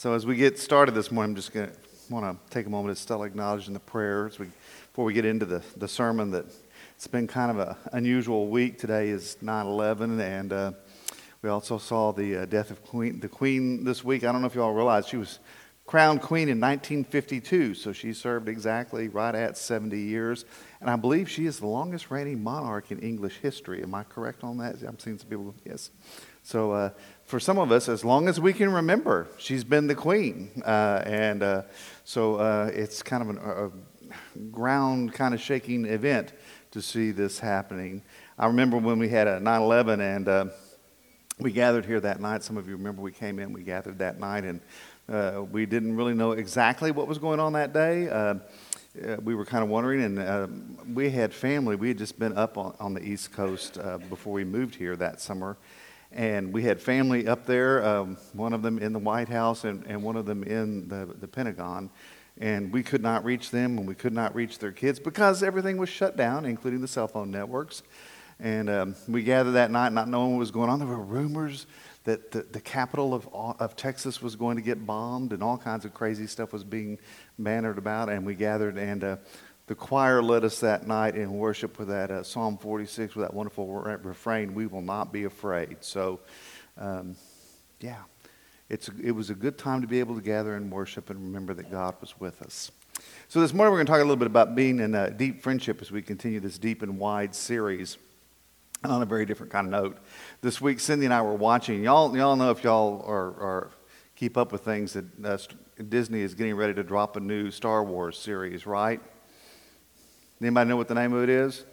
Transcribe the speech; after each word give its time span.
So 0.00 0.14
as 0.14 0.24
we 0.24 0.34
get 0.34 0.58
started 0.58 0.94
this 0.94 1.10
morning, 1.10 1.32
I'm 1.32 1.36
just 1.36 1.52
going 1.52 1.68
to 1.68 1.76
want 2.08 2.24
to 2.24 2.50
take 2.50 2.64
a 2.64 2.70
moment 2.70 2.96
to 2.96 3.02
still 3.02 3.22
acknowledge 3.22 3.66
in 3.66 3.74
the 3.74 3.80
prayers 3.80 4.38
we, 4.38 4.46
before 4.46 5.04
we 5.04 5.12
get 5.12 5.26
into 5.26 5.44
the, 5.44 5.62
the 5.76 5.88
sermon 5.88 6.30
that 6.30 6.46
it's 6.96 7.06
been 7.06 7.26
kind 7.26 7.50
of 7.50 7.68
an 7.68 7.76
unusual 7.92 8.48
week. 8.48 8.78
Today 8.78 9.10
is 9.10 9.36
9/11, 9.42 10.18
and 10.18 10.52
uh, 10.54 10.72
we 11.42 11.50
also 11.50 11.76
saw 11.76 12.12
the 12.12 12.34
uh, 12.34 12.44
death 12.46 12.70
of 12.70 12.82
Queen, 12.82 13.20
the 13.20 13.28
Queen 13.28 13.84
this 13.84 14.02
week. 14.02 14.24
I 14.24 14.32
don't 14.32 14.40
know 14.40 14.46
if 14.46 14.54
you 14.54 14.62
all 14.62 14.72
realize 14.72 15.06
she 15.06 15.18
was 15.18 15.38
crowned 15.84 16.22
Queen 16.22 16.48
in 16.48 16.58
1952, 16.58 17.74
so 17.74 17.92
she 17.92 18.14
served 18.14 18.48
exactly 18.48 19.08
right 19.08 19.34
at 19.34 19.58
70 19.58 19.98
years, 19.98 20.46
and 20.80 20.88
I 20.88 20.96
believe 20.96 21.28
she 21.28 21.44
is 21.44 21.58
the 21.58 21.66
longest 21.66 22.10
reigning 22.10 22.42
monarch 22.42 22.90
in 22.90 23.00
English 23.00 23.36
history. 23.42 23.82
Am 23.82 23.94
I 23.94 24.04
correct 24.04 24.44
on 24.44 24.56
that? 24.58 24.76
I'm 24.80 24.98
seeing 24.98 25.18
some 25.18 25.28
people. 25.28 25.54
Yes. 25.66 25.90
So 26.42 26.72
uh, 26.72 26.90
for 27.24 27.38
some 27.38 27.58
of 27.58 27.70
us, 27.70 27.88
as 27.88 28.04
long 28.04 28.28
as 28.28 28.40
we 28.40 28.52
can 28.52 28.72
remember, 28.72 29.28
she's 29.38 29.64
been 29.64 29.86
the 29.86 29.94
queen. 29.94 30.50
Uh, 30.64 31.02
and 31.06 31.42
uh, 31.42 31.62
so 32.04 32.36
uh, 32.36 32.70
it's 32.72 33.02
kind 33.02 33.22
of 33.22 33.28
an, 33.30 33.38
a 33.38 33.70
ground 34.50 35.12
kind 35.12 35.34
of 35.34 35.40
shaking 35.40 35.84
event 35.84 36.32
to 36.72 36.82
see 36.82 37.10
this 37.10 37.38
happening. 37.38 38.02
I 38.38 38.46
remember 38.46 38.78
when 38.78 38.98
we 38.98 39.08
had 39.08 39.26
a 39.28 39.40
9 39.40 39.60
11 39.60 40.00
and 40.00 40.28
uh, 40.28 40.46
we 41.38 41.52
gathered 41.52 41.86
here 41.86 42.00
that 42.00 42.20
night. 42.20 42.42
Some 42.42 42.56
of 42.56 42.68
you 42.68 42.76
remember 42.76 43.02
we 43.02 43.12
came 43.12 43.38
in, 43.38 43.52
we 43.52 43.62
gathered 43.62 43.98
that 43.98 44.18
night, 44.20 44.44
and 44.44 44.60
uh, 45.08 45.42
we 45.50 45.66
didn't 45.66 45.96
really 45.96 46.14
know 46.14 46.32
exactly 46.32 46.90
what 46.90 47.08
was 47.08 47.18
going 47.18 47.40
on 47.40 47.54
that 47.54 47.72
day. 47.72 48.08
Uh, 48.08 48.34
we 49.22 49.34
were 49.34 49.44
kind 49.44 49.62
of 49.62 49.70
wondering, 49.70 50.02
and 50.02 50.18
uh, 50.18 50.46
we 50.92 51.10
had 51.10 51.32
family. 51.32 51.76
We 51.76 51.88
had 51.88 51.98
just 51.98 52.18
been 52.18 52.36
up 52.36 52.58
on, 52.58 52.74
on 52.80 52.92
the 52.92 53.02
East 53.02 53.32
Coast 53.32 53.78
uh, 53.78 53.98
before 53.98 54.32
we 54.32 54.44
moved 54.44 54.74
here 54.74 54.96
that 54.96 55.20
summer, 55.20 55.56
and 56.12 56.52
we 56.52 56.62
had 56.62 56.80
family 56.80 57.26
up 57.28 57.46
there, 57.46 57.84
um, 57.84 58.16
one 58.32 58.52
of 58.52 58.62
them 58.62 58.78
in 58.78 58.92
the 58.92 58.98
White 58.98 59.28
House 59.28 59.64
and, 59.64 59.84
and 59.86 60.02
one 60.02 60.16
of 60.16 60.26
them 60.26 60.42
in 60.42 60.88
the, 60.88 61.14
the 61.20 61.28
Pentagon. 61.28 61.90
And 62.38 62.72
we 62.72 62.82
could 62.82 63.02
not 63.02 63.24
reach 63.24 63.50
them 63.50 63.78
and 63.78 63.86
we 63.86 63.94
could 63.94 64.12
not 64.12 64.34
reach 64.34 64.58
their 64.58 64.72
kids 64.72 64.98
because 64.98 65.42
everything 65.42 65.76
was 65.76 65.88
shut 65.88 66.16
down, 66.16 66.44
including 66.44 66.80
the 66.80 66.88
cell 66.88 67.06
phone 67.06 67.30
networks. 67.30 67.82
And 68.40 68.70
um, 68.70 68.94
we 69.06 69.22
gathered 69.22 69.52
that 69.52 69.70
night 69.70 69.92
not 69.92 70.08
knowing 70.08 70.32
what 70.32 70.38
was 70.38 70.50
going 70.50 70.70
on. 70.70 70.78
There 70.78 70.88
were 70.88 70.96
rumors 70.96 71.66
that 72.04 72.30
the, 72.30 72.42
the 72.42 72.60
capital 72.60 73.12
of, 73.12 73.28
of 73.32 73.76
Texas 73.76 74.22
was 74.22 74.34
going 74.34 74.56
to 74.56 74.62
get 74.62 74.86
bombed 74.86 75.32
and 75.32 75.42
all 75.42 75.58
kinds 75.58 75.84
of 75.84 75.92
crazy 75.92 76.26
stuff 76.26 76.52
was 76.52 76.64
being 76.64 76.98
bannered 77.38 77.76
about. 77.76 78.08
And 78.08 78.24
we 78.24 78.34
gathered 78.34 78.78
and 78.78 79.04
uh, 79.04 79.16
the 79.70 79.76
choir 79.76 80.20
led 80.20 80.42
us 80.42 80.58
that 80.58 80.88
night 80.88 81.14
in 81.14 81.32
worship 81.32 81.78
with 81.78 81.86
that 81.86 82.10
uh, 82.10 82.24
Psalm 82.24 82.58
46 82.58 83.14
with 83.14 83.24
that 83.24 83.32
wonderful 83.32 83.68
re- 83.68 83.94
refrain, 84.02 84.52
We 84.52 84.66
will 84.66 84.82
not 84.82 85.12
be 85.12 85.22
afraid. 85.22 85.76
So, 85.78 86.18
um, 86.76 87.14
yeah, 87.78 88.00
it's, 88.68 88.90
it 89.00 89.12
was 89.12 89.30
a 89.30 89.34
good 89.36 89.56
time 89.56 89.80
to 89.80 89.86
be 89.86 90.00
able 90.00 90.16
to 90.16 90.20
gather 90.20 90.56
and 90.56 90.72
worship 90.72 91.08
and 91.08 91.20
remember 91.20 91.54
that 91.54 91.70
God 91.70 91.94
was 92.00 92.18
with 92.18 92.42
us. 92.42 92.72
So, 93.28 93.40
this 93.40 93.54
morning 93.54 93.70
we're 93.70 93.76
going 93.76 93.86
to 93.86 93.92
talk 93.92 94.00
a 94.00 94.02
little 94.02 94.16
bit 94.16 94.26
about 94.26 94.56
being 94.56 94.80
in 94.80 94.92
a 94.96 95.08
deep 95.08 95.40
friendship 95.40 95.80
as 95.80 95.92
we 95.92 96.02
continue 96.02 96.40
this 96.40 96.58
deep 96.58 96.82
and 96.82 96.98
wide 96.98 97.32
series. 97.32 97.96
And 98.82 98.90
on 98.90 99.02
a 99.02 99.06
very 99.06 99.24
different 99.24 99.52
kind 99.52 99.68
of 99.68 99.70
note, 99.70 99.98
this 100.40 100.60
week 100.60 100.80
Cindy 100.80 101.04
and 101.04 101.14
I 101.14 101.22
were 101.22 101.34
watching. 101.34 101.84
Y'all, 101.84 102.16
y'all 102.16 102.34
know 102.34 102.50
if 102.50 102.64
y'all 102.64 103.04
are, 103.06 103.28
are 103.40 103.70
keep 104.16 104.36
up 104.36 104.50
with 104.50 104.64
things 104.64 104.94
that 104.94 105.24
uh, 105.24 105.38
Disney 105.88 106.22
is 106.22 106.34
getting 106.34 106.56
ready 106.56 106.74
to 106.74 106.82
drop 106.82 107.14
a 107.14 107.20
new 107.20 107.52
Star 107.52 107.84
Wars 107.84 108.18
series, 108.18 108.66
right? 108.66 109.00
Anybody 110.40 110.70
know 110.70 110.76
what 110.76 110.88
the 110.88 110.94
name 110.94 111.12
of 111.12 111.22
it 111.22 111.28
is? 111.28 111.64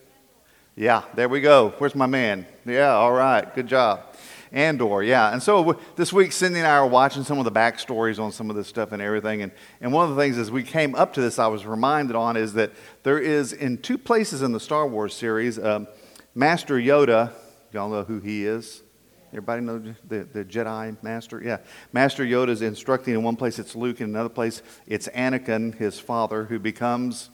Yeah, 0.75 1.03
there 1.15 1.29
we 1.29 1.39
go. 1.41 1.73
Where's 1.77 1.95
my 1.95 2.05
man? 2.05 2.45
Yeah, 2.65 2.93
all 2.93 3.13
right, 3.13 3.53
good 3.55 3.67
job. 3.67 4.03
Andor, 4.51 5.03
yeah. 5.03 5.31
And 5.31 5.41
so 5.41 5.79
this 5.95 6.13
week, 6.13 6.31
Cindy 6.31 6.59
and 6.59 6.67
I 6.67 6.75
are 6.75 6.87
watching 6.87 7.23
some 7.23 7.39
of 7.39 7.45
the 7.45 7.51
backstories 7.51 8.19
on 8.19 8.31
some 8.31 8.49
of 8.49 8.55
this 8.55 8.67
stuff 8.67 8.91
and 8.91 9.01
everything. 9.01 9.41
And, 9.41 9.51
and 9.81 9.91
one 9.91 10.09
of 10.09 10.15
the 10.15 10.21
things 10.21 10.37
as 10.37 10.51
we 10.51 10.63
came 10.63 10.95
up 10.95 11.13
to 11.13 11.21
this, 11.21 11.39
I 11.39 11.47
was 11.47 11.65
reminded 11.65 12.15
on 12.15 12.37
is 12.37 12.53
that 12.53 12.71
there 13.03 13.19
is 13.19 13.53
in 13.53 13.77
two 13.77 13.97
places 13.97 14.41
in 14.41 14.51
the 14.51 14.59
Star 14.59 14.87
Wars 14.87 15.13
series, 15.13 15.57
um, 15.59 15.87
Master 16.35 16.75
Yoda, 16.75 17.31
y'all 17.73 17.89
know 17.89 18.03
who 18.03 18.19
he 18.19 18.45
is? 18.45 18.83
Everybody 19.29 19.61
know 19.61 19.79
the, 20.07 20.23
the 20.23 20.45
Jedi 20.45 21.01
Master? 21.01 21.41
Yeah. 21.43 21.57
Master 21.91 22.23
Yoda 22.23 22.49
is 22.49 22.61
instructing 22.61 23.13
in 23.13 23.23
one 23.23 23.35
place, 23.35 23.59
it's 23.59 23.75
Luke. 23.75 23.99
In 23.99 24.09
another 24.09 24.29
place, 24.29 24.61
it's 24.85 25.07
Anakin, 25.09 25.75
his 25.75 25.99
father, 25.99 26.45
who 26.45 26.59
becomes 26.59 27.29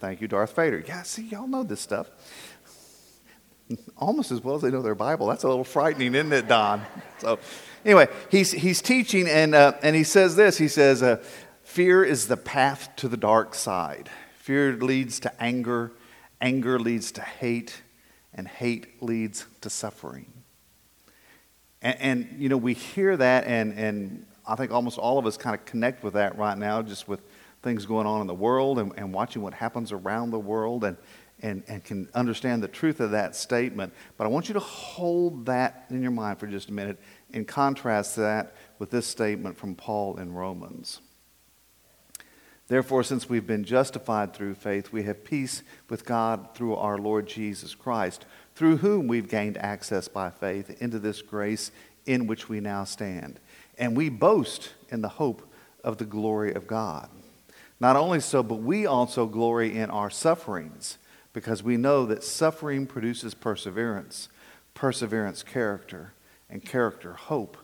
Thank 0.00 0.20
you, 0.20 0.28
Darth 0.28 0.54
Vader. 0.54 0.82
Yeah, 0.86 1.02
see, 1.02 1.22
y'all 1.22 1.48
know 1.48 1.64
this 1.64 1.80
stuff. 1.80 2.08
Almost 3.96 4.30
as 4.30 4.42
well 4.42 4.54
as 4.54 4.62
they 4.62 4.70
know 4.70 4.82
their 4.82 4.94
Bible. 4.94 5.26
That's 5.26 5.42
a 5.42 5.48
little 5.48 5.64
frightening, 5.64 6.14
isn't 6.14 6.32
it, 6.32 6.46
Don? 6.46 6.82
So, 7.18 7.38
anyway, 7.84 8.06
he's, 8.30 8.52
he's 8.52 8.80
teaching, 8.80 9.26
and, 9.26 9.54
uh, 9.54 9.72
and 9.82 9.96
he 9.96 10.04
says 10.04 10.36
this 10.36 10.56
He 10.58 10.68
says, 10.68 11.02
uh, 11.02 11.22
Fear 11.64 12.04
is 12.04 12.28
the 12.28 12.36
path 12.36 12.90
to 12.96 13.08
the 13.08 13.16
dark 13.16 13.54
side. 13.54 14.08
Fear 14.36 14.76
leads 14.76 15.20
to 15.20 15.42
anger, 15.42 15.92
anger 16.40 16.78
leads 16.78 17.12
to 17.12 17.20
hate, 17.20 17.82
and 18.32 18.48
hate 18.48 19.02
leads 19.02 19.46
to 19.60 19.68
suffering. 19.68 20.32
And, 21.82 22.00
and 22.00 22.36
you 22.38 22.48
know, 22.48 22.56
we 22.56 22.72
hear 22.74 23.16
that, 23.16 23.44
and, 23.46 23.78
and 23.78 24.26
I 24.46 24.54
think 24.54 24.70
almost 24.70 24.96
all 24.96 25.18
of 25.18 25.26
us 25.26 25.36
kind 25.36 25.54
of 25.54 25.64
connect 25.66 26.02
with 26.02 26.14
that 26.14 26.38
right 26.38 26.56
now, 26.56 26.82
just 26.82 27.08
with 27.08 27.20
things 27.62 27.86
going 27.86 28.06
on 28.06 28.20
in 28.20 28.26
the 28.26 28.34
world 28.34 28.78
and, 28.78 28.92
and 28.96 29.12
watching 29.12 29.42
what 29.42 29.54
happens 29.54 29.92
around 29.92 30.30
the 30.30 30.38
world 30.38 30.84
and, 30.84 30.96
and, 31.40 31.62
and 31.68 31.84
can 31.84 32.08
understand 32.14 32.62
the 32.62 32.68
truth 32.68 33.00
of 33.00 33.10
that 33.12 33.34
statement. 33.36 33.92
But 34.16 34.24
I 34.24 34.28
want 34.28 34.48
you 34.48 34.54
to 34.54 34.60
hold 34.60 35.46
that 35.46 35.86
in 35.90 36.02
your 36.02 36.10
mind 36.10 36.38
for 36.38 36.46
just 36.46 36.68
a 36.68 36.72
minute 36.72 36.98
and 37.32 37.46
contrast 37.46 38.16
that 38.16 38.54
with 38.78 38.90
this 38.90 39.06
statement 39.06 39.56
from 39.56 39.74
Paul 39.74 40.18
in 40.18 40.32
Romans. 40.32 41.00
Therefore, 42.68 43.02
since 43.02 43.30
we've 43.30 43.46
been 43.46 43.64
justified 43.64 44.34
through 44.34 44.54
faith, 44.54 44.92
we 44.92 45.04
have 45.04 45.24
peace 45.24 45.62
with 45.88 46.04
God 46.04 46.54
through 46.54 46.74
our 46.74 46.98
Lord 46.98 47.26
Jesus 47.26 47.74
Christ, 47.74 48.26
through 48.54 48.78
whom 48.78 49.06
we've 49.06 49.28
gained 49.28 49.56
access 49.56 50.06
by 50.06 50.28
faith 50.28 50.82
into 50.82 50.98
this 50.98 51.22
grace 51.22 51.70
in 52.04 52.26
which 52.26 52.48
we 52.50 52.60
now 52.60 52.84
stand. 52.84 53.40
And 53.78 53.96
we 53.96 54.10
boast 54.10 54.74
in 54.90 55.00
the 55.00 55.08
hope 55.08 55.50
of 55.82 55.96
the 55.96 56.04
glory 56.04 56.52
of 56.52 56.66
God. 56.66 57.08
Not 57.80 57.96
only 57.96 58.20
so, 58.20 58.42
but 58.42 58.56
we 58.56 58.86
also 58.86 59.26
glory 59.26 59.76
in 59.76 59.90
our 59.90 60.10
sufferings 60.10 60.98
because 61.32 61.62
we 61.62 61.76
know 61.76 62.06
that 62.06 62.24
suffering 62.24 62.86
produces 62.86 63.34
perseverance, 63.34 64.28
perseverance, 64.74 65.42
character, 65.42 66.12
and 66.50 66.64
character, 66.64 67.12
hope. 67.12 67.56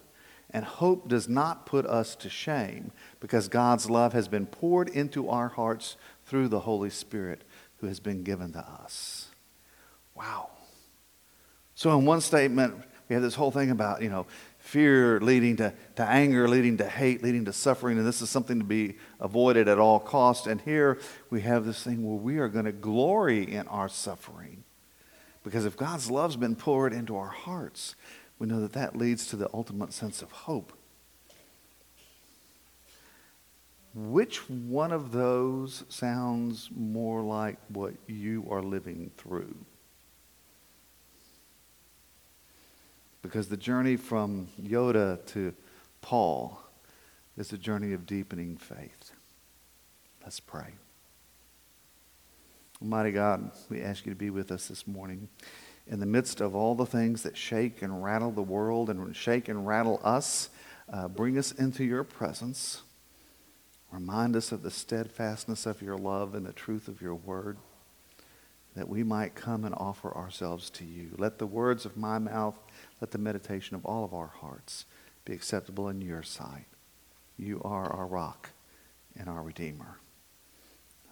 And 0.50 0.64
hope 0.64 1.08
does 1.08 1.28
not 1.28 1.66
put 1.66 1.84
us 1.84 2.14
to 2.16 2.30
shame 2.30 2.92
because 3.18 3.48
God's 3.48 3.90
love 3.90 4.12
has 4.12 4.28
been 4.28 4.46
poured 4.46 4.88
into 4.88 5.28
our 5.28 5.48
hearts 5.48 5.96
through 6.26 6.46
the 6.48 6.60
Holy 6.60 6.90
Spirit 6.90 7.42
who 7.78 7.88
has 7.88 7.98
been 7.98 8.22
given 8.22 8.52
to 8.52 8.60
us. 8.60 9.30
Wow. 10.14 10.50
So, 11.74 11.98
in 11.98 12.06
one 12.06 12.20
statement, 12.20 12.76
we 13.08 13.14
have 13.14 13.22
this 13.22 13.34
whole 13.34 13.50
thing 13.50 13.70
about, 13.70 14.00
you 14.00 14.08
know, 14.08 14.26
fear 14.74 15.20
leading 15.20 15.54
to, 15.54 15.72
to 15.94 16.02
anger, 16.02 16.48
leading 16.48 16.76
to 16.78 16.88
hate, 16.88 17.22
leading 17.22 17.44
to 17.44 17.52
suffering, 17.52 17.96
and 17.96 18.04
this 18.04 18.20
is 18.20 18.28
something 18.28 18.58
to 18.58 18.64
be 18.64 18.96
avoided 19.20 19.68
at 19.68 19.78
all 19.78 20.00
costs. 20.00 20.48
And 20.48 20.60
here 20.60 20.98
we 21.30 21.42
have 21.42 21.64
this 21.64 21.84
thing 21.84 22.04
where 22.04 22.18
we 22.18 22.38
are 22.38 22.48
going 22.48 22.64
to 22.64 22.72
glory 22.72 23.44
in 23.44 23.68
our 23.68 23.88
suffering. 23.88 24.64
Because 25.44 25.64
if 25.64 25.76
God's 25.76 26.10
love's 26.10 26.34
been 26.34 26.56
poured 26.56 26.92
into 26.92 27.16
our 27.16 27.28
hearts, 27.28 27.94
we 28.40 28.48
know 28.48 28.60
that 28.62 28.72
that 28.72 28.96
leads 28.96 29.28
to 29.28 29.36
the 29.36 29.48
ultimate 29.54 29.92
sense 29.92 30.22
of 30.22 30.32
hope. 30.32 30.72
Which 33.94 34.50
one 34.50 34.90
of 34.90 35.12
those 35.12 35.84
sounds 35.88 36.68
more 36.74 37.22
like 37.22 37.58
what 37.68 37.94
you 38.08 38.44
are 38.50 38.60
living 38.60 39.12
through? 39.18 39.54
Because 43.24 43.48
the 43.48 43.56
journey 43.56 43.96
from 43.96 44.48
Yoda 44.62 45.24
to 45.28 45.54
Paul 46.02 46.60
is 47.38 47.54
a 47.54 47.58
journey 47.58 47.94
of 47.94 48.04
deepening 48.04 48.58
faith. 48.58 49.12
Let's 50.22 50.40
pray. 50.40 50.74
Almighty 52.82 53.12
God, 53.12 53.50
we 53.70 53.80
ask 53.80 54.04
you 54.04 54.12
to 54.12 54.18
be 54.18 54.28
with 54.28 54.52
us 54.52 54.68
this 54.68 54.86
morning. 54.86 55.30
In 55.86 56.00
the 56.00 56.06
midst 56.06 56.42
of 56.42 56.54
all 56.54 56.74
the 56.74 56.84
things 56.84 57.22
that 57.22 57.34
shake 57.34 57.80
and 57.80 58.04
rattle 58.04 58.30
the 58.30 58.42
world 58.42 58.90
and 58.90 59.16
shake 59.16 59.48
and 59.48 59.66
rattle 59.66 60.02
us, 60.04 60.50
uh, 60.92 61.08
bring 61.08 61.38
us 61.38 61.50
into 61.50 61.82
your 61.82 62.04
presence. 62.04 62.82
Remind 63.90 64.36
us 64.36 64.52
of 64.52 64.62
the 64.62 64.70
steadfastness 64.70 65.64
of 65.64 65.80
your 65.80 65.96
love 65.96 66.34
and 66.34 66.44
the 66.44 66.52
truth 66.52 66.88
of 66.88 67.00
your 67.00 67.14
word, 67.14 67.56
that 68.76 68.90
we 68.90 69.02
might 69.02 69.34
come 69.34 69.64
and 69.64 69.74
offer 69.74 70.14
ourselves 70.14 70.68
to 70.68 70.84
you. 70.84 71.12
Let 71.16 71.38
the 71.38 71.46
words 71.46 71.86
of 71.86 71.96
my 71.96 72.18
mouth 72.18 72.58
let 73.04 73.10
the 73.10 73.18
meditation 73.18 73.76
of 73.76 73.84
all 73.84 74.02
of 74.02 74.14
our 74.14 74.28
hearts 74.28 74.86
be 75.26 75.34
acceptable 75.34 75.90
in 75.90 76.00
your 76.00 76.22
sight. 76.22 76.64
You 77.36 77.60
are 77.62 77.84
our 77.92 78.06
rock 78.06 78.52
and 79.14 79.28
our 79.28 79.42
Redeemer. 79.42 79.98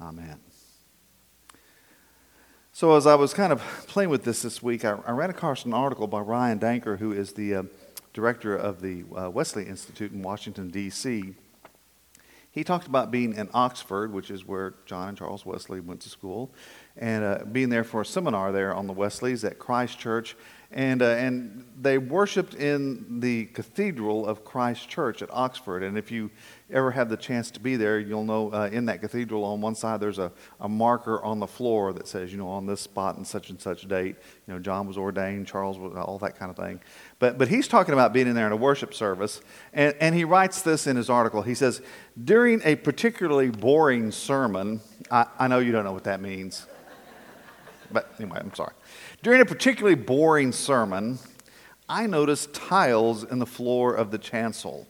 Amen. 0.01 0.41
So, 2.73 2.97
as 2.97 3.07
I 3.07 3.15
was 3.15 3.35
kind 3.35 3.53
of 3.53 3.61
playing 3.89 4.09
with 4.09 4.25
this 4.25 4.41
this 4.41 4.63
week, 4.63 4.87
I, 4.87 4.97
I 5.07 5.11
ran 5.11 5.29
across 5.29 5.67
an 5.67 5.75
article 5.75 6.07
by 6.07 6.21
Ryan 6.21 6.59
Danker, 6.59 6.99
who 6.99 7.13
is 7.13 7.35
the 7.35 7.57
uh, 7.57 7.63
director 8.15 8.57
of 8.57 8.81
the 8.81 9.05
uh, 9.15 9.29
Wesley 9.29 9.67
Institute 9.67 10.13
in 10.13 10.23
Washington, 10.23 10.71
D.C., 10.71 11.35
he 12.53 12.65
talked 12.65 12.87
about 12.87 13.11
being 13.11 13.35
in 13.35 13.49
Oxford, 13.55 14.13
which 14.13 14.31
is 14.31 14.47
where 14.47 14.75
John 14.85 15.09
and 15.09 15.17
Charles 15.17 15.47
Wesley 15.47 15.81
went 15.81 16.03
to 16.03 16.11
school, 16.11 16.53
and 16.99 17.25
uh, 17.25 17.39
being 17.51 17.71
there 17.71 17.83
for 17.83 18.03
a 18.03 18.07
seminar 18.07 18.53
there 18.53 18.75
on 18.75 18.87
the 18.87 18.93
Wesleys 18.93 19.43
at 19.43 19.59
Christ 19.59 19.99
Church. 19.99 20.37
And, 20.73 21.03
uh, 21.03 21.07
and 21.07 21.67
they 21.81 21.99
worshiped 21.99 22.55
in 22.55 23.21
the 23.21 23.47
Cathedral 23.47 24.27
of 24.27 24.45
Christ 24.45 24.89
Church 24.89 25.21
at 25.21 25.29
Oxford. 25.31 25.83
And 25.83 25.99
if 25.99 26.11
you 26.11 26.31
ever 26.71 26.91
have 26.91 27.11
the 27.11 27.17
chance 27.17 27.51
to 27.51 27.61
be 27.61 27.77
there, 27.77 28.01
you'll 28.01 28.25
know 28.25 28.51
uh, 28.53 28.71
in 28.73 28.87
that 28.87 29.03
cathedral 29.03 29.45
on 29.45 29.61
one 29.61 29.75
side 29.75 30.01
there's 30.01 30.19
a, 30.19 30.33
a 30.61 30.69
marker 30.69 31.23
on 31.23 31.39
the 31.39 31.47
floor 31.47 31.93
that 31.93 32.09
says, 32.09 32.33
you 32.33 32.39
know, 32.39 32.49
on 32.49 32.65
this 32.65 32.81
spot 32.81 33.17
and 33.17 33.27
such 33.27 33.51
and 33.51 33.61
such 33.61 33.87
date, 33.87 34.17
you 34.47 34.55
know, 34.55 34.59
John 34.59 34.87
was 34.87 34.97
ordained, 34.97 35.47
Charles 35.47 35.79
was, 35.79 35.95
all 35.95 36.19
that 36.21 36.39
kind 36.39 36.51
of 36.51 36.57
thing. 36.57 36.81
But, 37.19 37.37
but 37.37 37.49
he's 37.49 37.69
talking 37.69 37.93
about 37.93 38.15
being 38.15 38.27
in 38.27 38.35
there 38.35 38.47
in 38.47 38.53
a 38.53 38.57
worship 38.57 38.95
service. 38.95 39.43
And, 39.75 39.95
and 40.01 40.15
he 40.15 40.25
writes 40.25 40.63
this 40.63 40.87
in 40.87 40.97
his 40.97 41.11
article. 41.11 41.43
He 41.43 41.55
says, 41.55 41.83
during 42.25 42.63
a 42.65 42.77
particularly 42.77 43.51
boring 43.51 44.11
sermon, 44.11 44.81
I, 45.11 45.27
I 45.39 45.49
know 45.49 45.59
you 45.59 45.73
don't 45.73 45.85
know 45.85 45.93
what 45.93 46.05
that 46.05 46.23
means. 46.23 46.67
But 47.91 48.11
anyway, 48.19 48.39
I'm 48.41 48.55
sorry. 48.55 48.73
During 49.23 49.41
a 49.41 49.47
particularly 49.47 49.95
boring 49.95 50.51
sermon, 50.51 51.21
I 51.89 52.09
noticed 52.09 52.53
tiles 52.53 53.23
in 53.23 53.39
the 53.39 53.47
floor 53.47 53.95
of 53.95 54.11
the 54.11 54.19
chancel. 54.19 54.89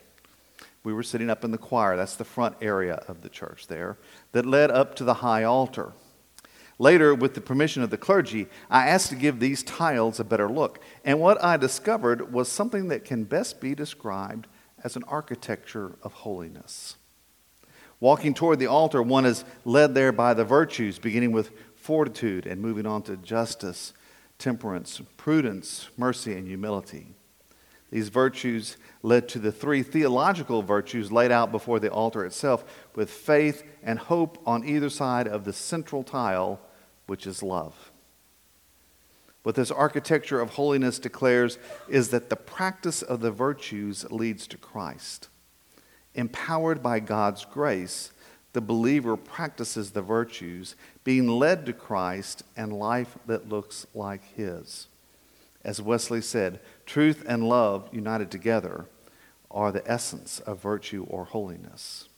We 0.85 0.95
were 0.95 1.03
sitting 1.03 1.29
up 1.29 1.45
in 1.45 1.51
the 1.51 1.59
choir, 1.59 1.97
that's 1.97 2.17
the 2.17 2.25
front 2.25 2.57
area 2.63 2.95
of 3.09 3.21
the 3.21 3.29
church 3.29 3.67
there, 3.67 3.99
that 4.33 4.47
led 4.47 4.71
up 4.71 4.97
to 4.97 5.05
the 5.05 5.15
high 5.15 5.45
altar. 5.45 5.93
Later, 6.79 7.15
with 7.15 7.35
the 7.35 7.43
permission 7.43 7.83
of 7.83 7.91
the 7.91 7.99
clergy, 7.99 8.47
I 8.71 8.89
asked 8.89 9.11
to 9.11 9.17
give 9.17 9.39
these 9.39 9.63
tiles 9.63 10.19
a 10.19 10.25
better 10.25 10.49
look. 10.49 10.81
And 11.05 11.21
what 11.21 11.45
I 11.45 11.59
discovered 11.59 12.33
was 12.33 12.49
something 12.51 12.89
that 12.89 13.05
can 13.05 13.25
best 13.25 13.61
be 13.61 13.75
described 13.75 14.47
as 14.83 14.97
an 14.97 15.05
architecture 15.09 15.97
of 16.03 16.15
holiness. 16.15 16.97
Walking 18.01 18.33
toward 18.33 18.59
the 18.59 18.67
altar, 18.67 19.03
one 19.03 19.27
is 19.27 19.45
led 19.67 19.95
there 19.95 20.11
by 20.11 20.33
the 20.33 20.45
virtues, 20.45 20.99
beginning 20.99 21.33
with 21.33 21.51
fortitude 21.77 22.47
and 22.47 22.63
moving 22.63 22.87
on 22.87 23.03
to 23.03 23.17
justice, 23.19 23.93
temperance, 24.43 25.01
prudence, 25.17 25.89
mercy, 25.97 26.35
and 26.35 26.49
humility. 26.49 27.15
These 27.91 28.09
virtues 28.09 28.77
led 29.03 29.29
to 29.29 29.39
the 29.39 29.53
three 29.53 29.83
theological 29.83 30.63
virtues 30.63 31.13
laid 31.13 31.31
out 31.31 31.53
before 31.53 31.79
the 31.79 31.91
altar 31.91 32.25
itself, 32.25 32.65
with 32.97 33.11
faith 33.11 33.63
and 33.83 33.99
hope 33.99 34.43
on 34.47 34.65
either 34.67 34.91
side 34.91 35.29
of 35.29 35.45
the 35.45 35.53
central 35.53 36.03
tile, 36.03 36.61
which 37.07 37.27
is 37.27 37.43
love. 37.43 37.93
What 39.43 39.57
this 39.57 39.71
architecture 39.71 40.41
of 40.41 40.51
holiness 40.51 40.99
declares 40.99 41.59
is 41.89 42.09
that 42.09 42.31
the 42.31 42.37
practice 42.37 43.03
of 43.03 43.21
the 43.21 43.31
virtues 43.33 44.11
leads 44.11 44.47
to 44.49 44.57
Christ. 44.57 45.29
Empowered 46.15 46.83
by 46.83 47.01
God's 47.01 47.45
grace, 47.45 48.12
the 48.53 48.61
believer 48.61 49.17
practices 49.17 49.91
the 49.91 50.03
virtues, 50.03 50.75
being 51.05 51.27
led 51.27 51.65
to 51.67 51.73
Christ 51.73 52.43
and 52.57 52.73
life 52.73 53.17
that 53.27 53.49
looks 53.49 53.87
like 53.95 54.23
His. 54.35 54.89
As 55.65 55.81
Wesley 55.81 56.21
said, 56.21 56.61
truth 56.85 57.25
and 57.27 57.49
love 57.49 57.89
united 57.93 58.31
together 58.31 58.87
are 59.51 59.73
the 59.73 59.89
essence 59.91 60.41
of 60.41 60.61
virtue 60.61 61.07
or 61.09 61.25
holiness. 61.25 62.09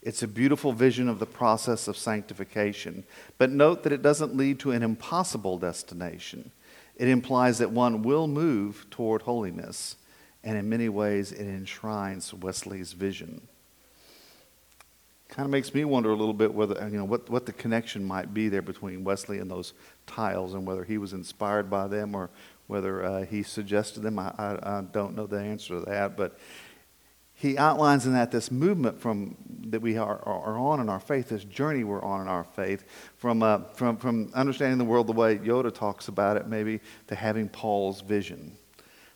It's 0.00 0.22
a 0.22 0.28
beautiful 0.28 0.72
vision 0.72 1.08
of 1.08 1.18
the 1.18 1.26
process 1.26 1.86
of 1.86 1.96
sanctification, 1.96 3.04
but 3.38 3.50
note 3.50 3.82
that 3.82 3.92
it 3.92 4.02
doesn't 4.02 4.36
lead 4.36 4.58
to 4.60 4.72
an 4.72 4.82
impossible 4.82 5.58
destination. 5.58 6.50
It 6.96 7.08
implies 7.08 7.58
that 7.58 7.70
one 7.70 8.02
will 8.02 8.26
move 8.26 8.86
toward 8.90 9.22
holiness, 9.22 9.96
and 10.42 10.56
in 10.56 10.68
many 10.68 10.88
ways, 10.88 11.30
it 11.30 11.46
enshrines 11.46 12.34
Wesley's 12.34 12.94
vision 12.94 13.48
kind 15.32 15.46
of 15.46 15.50
makes 15.50 15.72
me 15.72 15.82
wonder 15.82 16.10
a 16.10 16.14
little 16.14 16.34
bit 16.34 16.52
whether 16.52 16.74
you 16.90 16.98
know 16.98 17.06
what, 17.06 17.28
what 17.30 17.46
the 17.46 17.54
connection 17.54 18.04
might 18.04 18.34
be 18.34 18.50
there 18.50 18.60
between 18.60 19.02
Wesley 19.02 19.38
and 19.38 19.50
those 19.50 19.72
tiles, 20.06 20.52
and 20.52 20.66
whether 20.66 20.84
he 20.84 20.98
was 20.98 21.14
inspired 21.14 21.70
by 21.70 21.88
them 21.88 22.14
or 22.14 22.28
whether 22.66 23.02
uh, 23.02 23.24
he 23.24 23.42
suggested 23.42 24.00
them. 24.00 24.18
I, 24.18 24.34
I, 24.36 24.78
I, 24.78 24.82
don't 24.92 25.16
know 25.16 25.26
the 25.26 25.40
answer 25.40 25.80
to 25.80 25.86
that, 25.86 26.18
but 26.18 26.38
he 27.32 27.56
outlines 27.56 28.04
in 28.04 28.12
that 28.12 28.30
this 28.30 28.50
movement 28.50 29.00
from 29.00 29.36
that 29.68 29.80
we 29.80 29.96
are, 29.96 30.20
are 30.22 30.58
on 30.58 30.80
in 30.80 30.90
our 30.90 31.00
faith, 31.00 31.30
this 31.30 31.44
journey 31.44 31.82
we're 31.82 32.04
on 32.04 32.20
in 32.20 32.28
our 32.28 32.44
faith, 32.44 32.84
from 33.16 33.42
uh, 33.42 33.60
from 33.74 33.96
from 33.96 34.30
understanding 34.34 34.76
the 34.76 34.84
world 34.84 35.06
the 35.06 35.12
way 35.12 35.38
Yoda 35.38 35.74
talks 35.74 36.08
about 36.08 36.36
it, 36.36 36.46
maybe 36.46 36.78
to 37.06 37.14
having 37.14 37.48
Paul's 37.48 38.02
vision, 38.02 38.54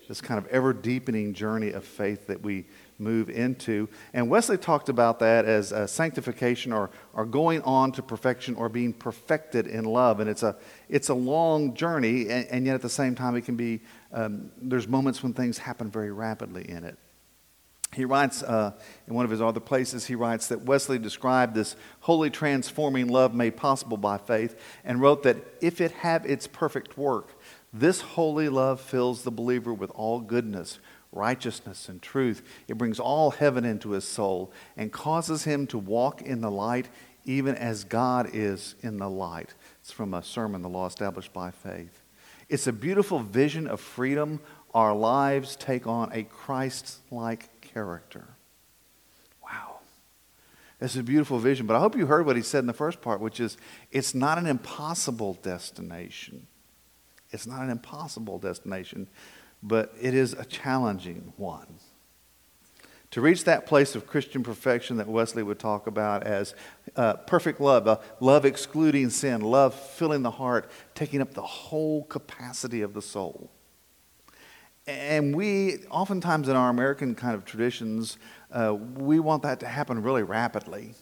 this 0.09 0.23
kind 0.23 0.39
of 0.39 0.47
ever 0.47 0.73
deepening 0.73 1.35
journey 1.35 1.73
of 1.73 1.85
faith 1.85 2.27
that 2.27 2.41
we 2.41 2.65
move 2.99 3.29
into. 3.29 3.89
And 4.13 4.29
Wesley 4.31 4.57
talked 4.57 4.89
about 4.89 5.19
that 5.21 5.45
as 5.45 5.73
sanctification 5.91 6.73
or, 6.73 6.91
or 7.15 7.25
going 7.25 7.63
on 7.63 7.93
to 7.93 8.03
perfection 8.03 8.55
or 8.55 8.69
being 8.69 8.93
perfected 8.93 9.67
in 9.67 9.85
love. 9.85 10.21
And 10.21 10.31
it's 10.31 10.43
a, 10.43 10.57
it's 10.89 11.09
a 11.09 11.15
long 11.15 11.75
journey, 11.75 12.29
and, 12.29 12.47
and 12.49 12.67
yet 12.67 12.75
at 12.75 12.83
the 12.83 12.89
same 12.89 13.15
time, 13.15 13.37
it 13.37 13.45
can 13.45 13.57
be, 13.57 13.81
um, 14.13 14.51
there's 14.61 14.89
moments 14.89 15.23
when 15.23 15.33
things 15.33 15.59
happen 15.59 15.91
very 15.91 16.11
rapidly 16.11 16.69
in 16.69 16.85
it. 16.85 16.99
He 17.95 18.05
writes 18.05 18.43
uh, 18.43 18.73
in 19.07 19.15
one 19.15 19.25
of 19.25 19.31
his 19.31 19.41
other 19.41 19.61
places, 19.61 20.07
he 20.07 20.17
writes 20.17 20.49
that 20.49 20.63
Wesley 20.63 20.99
described 20.99 21.55
this 21.55 21.77
holy 22.01 22.31
transforming 22.31 23.09
love 23.09 23.35
made 23.35 23.57
possible 23.57 23.97
by 23.97 24.19
faith 24.19 24.59
and 24.85 25.01
wrote 25.01 25.23
that 25.23 25.37
if 25.63 25.81
it 25.81 25.93
have 25.93 26.27
its 26.27 26.47
perfect 26.47 26.99
work, 26.99 27.39
this 27.73 28.01
holy 28.01 28.49
love 28.49 28.81
fills 28.81 29.23
the 29.23 29.31
believer 29.31 29.73
with 29.73 29.91
all 29.95 30.21
goodness, 30.21 30.79
righteousness 31.13 31.89
and 31.89 32.01
truth. 32.03 32.43
It 32.69 32.79
brings 32.79 33.01
all 33.01 33.31
heaven 33.31 33.65
into 33.65 33.91
his 33.91 34.05
soul 34.05 34.53
and 34.77 34.93
causes 34.93 35.45
him 35.45 35.67
to 35.69 35.79
walk 35.79 36.23
in 36.23 36.41
the 36.41 36.51
light 36.51 36.89
even 37.25 37.57
as 37.57 37.85
God 37.85 38.31
is 38.33 38.77
in 38.83 38.99
the 38.99 39.11
light. 39.11 39.55
It's 39.81 39.91
from 39.91 40.15
a 40.15 40.23
sermon, 40.23 40.63
The 40.63 40.69
Law 40.69 40.87
Established 40.87 41.33
by 41.33 41.51
Faith. 41.51 42.03
It's 42.49 42.69
a 42.69 42.73
beautiful 42.73 43.19
vision 43.19 43.67
of 43.67 43.81
freedom. 43.81 44.41
Our 44.73 44.95
lives 44.95 45.57
take 45.57 45.87
on 45.87 46.13
a 46.13 46.23
Christ 46.23 46.99
like 47.11 47.61
character. 47.61 48.25
Wow. 49.43 49.81
It's 50.81 50.97
a 50.97 51.03
beautiful 51.03 51.39
vision. 51.39 51.67
But 51.67 51.77
I 51.77 51.81
hope 51.81 51.97
you 51.97 52.07
heard 52.07 52.27
what 52.27 52.37
he 52.37 52.43
said 52.43 52.61
in 52.61 52.67
the 52.67 52.73
first 52.73 53.01
part, 53.01 53.21
which 53.21 53.41
is 53.41 53.57
it's 53.91 54.15
not 54.15 54.39
an 54.39 54.47
impossible 54.47 55.35
destination. 55.43 56.47
It's 57.31 57.47
not 57.47 57.63
an 57.63 57.71
impossible 57.71 58.39
destination 58.39 59.09
but 59.67 59.93
it 60.01 60.15
is 60.15 60.33
a 60.33 60.45
challenging 60.45 61.33
one. 61.37 61.67
To 63.13 63.21
reach 63.21 63.45
that 63.45 63.67
place 63.67 63.95
of 63.95 64.07
Christian 64.07 64.43
perfection 64.43 64.99
that 64.99 65.09
Wesley 65.09 65.43
would 65.43 65.59
talk 65.59 65.87
about 65.87 66.25
as 66.25 66.55
uh, 66.97 67.15
perfect 67.15 67.61
love, 67.61 67.89
uh, 67.89 67.99
love 68.21 68.45
excluding 68.45 69.11
sin, 69.11 69.41
love 69.41 69.75
filling 69.75 70.23
the 70.23 70.31
heart, 70.31 70.71
taking 70.95 71.21
up 71.21 71.33
the 71.33 71.43
whole 71.43 72.05
capacity 72.05 72.83
of 72.83 72.95
the 72.95 73.03
soul. 73.03 73.51
And 74.87 75.35
we, 75.35 75.79
oftentimes 75.91 76.49
in 76.49 76.57
our 76.57 76.69
American 76.69 77.15
kind 77.15 77.35
of 77.35 77.45
traditions, 77.45 78.19
uh, 78.53 78.75
we 78.75 79.19
want 79.19 79.43
that 79.43 79.61
to 79.61 79.67
happen 79.67 80.03
really 80.03 80.23
rapidly. 80.23 80.95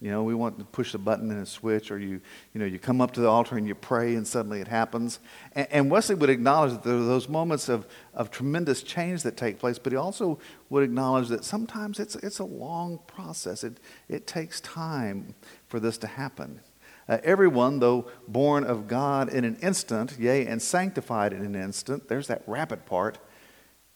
You 0.00 0.10
know, 0.10 0.22
we 0.22 0.34
want 0.34 0.58
to 0.58 0.64
push 0.64 0.94
a 0.94 0.98
button 0.98 1.30
and 1.30 1.42
a 1.42 1.46
switch, 1.46 1.90
or 1.90 1.98
you, 1.98 2.22
you 2.54 2.60
know, 2.60 2.64
you 2.64 2.78
come 2.78 3.02
up 3.02 3.12
to 3.12 3.20
the 3.20 3.28
altar 3.28 3.58
and 3.58 3.68
you 3.68 3.74
pray, 3.74 4.14
and 4.14 4.26
suddenly 4.26 4.60
it 4.62 4.68
happens. 4.68 5.18
And, 5.52 5.68
and 5.70 5.90
Wesley 5.90 6.14
would 6.14 6.30
acknowledge 6.30 6.72
that 6.72 6.82
there 6.82 6.96
are 6.96 7.04
those 7.04 7.28
moments 7.28 7.68
of, 7.68 7.86
of 8.14 8.30
tremendous 8.30 8.82
change 8.82 9.22
that 9.24 9.36
take 9.36 9.58
place, 9.58 9.78
but 9.78 9.92
he 9.92 9.98
also 9.98 10.38
would 10.70 10.82
acknowledge 10.82 11.28
that 11.28 11.44
sometimes 11.44 12.00
it's, 12.00 12.16
it's 12.16 12.38
a 12.38 12.44
long 12.44 12.98
process. 13.06 13.62
It, 13.62 13.78
it 14.08 14.26
takes 14.26 14.62
time 14.62 15.34
for 15.68 15.78
this 15.78 15.98
to 15.98 16.06
happen. 16.06 16.60
Uh, 17.06 17.18
everyone, 17.22 17.80
though 17.80 18.10
born 18.26 18.64
of 18.64 18.88
God 18.88 19.28
in 19.28 19.44
an 19.44 19.56
instant, 19.56 20.16
yea, 20.18 20.46
and 20.46 20.62
sanctified 20.62 21.34
in 21.34 21.44
an 21.44 21.54
instant, 21.54 22.08
there's 22.08 22.28
that 22.28 22.42
rapid 22.46 22.86
part, 22.86 23.18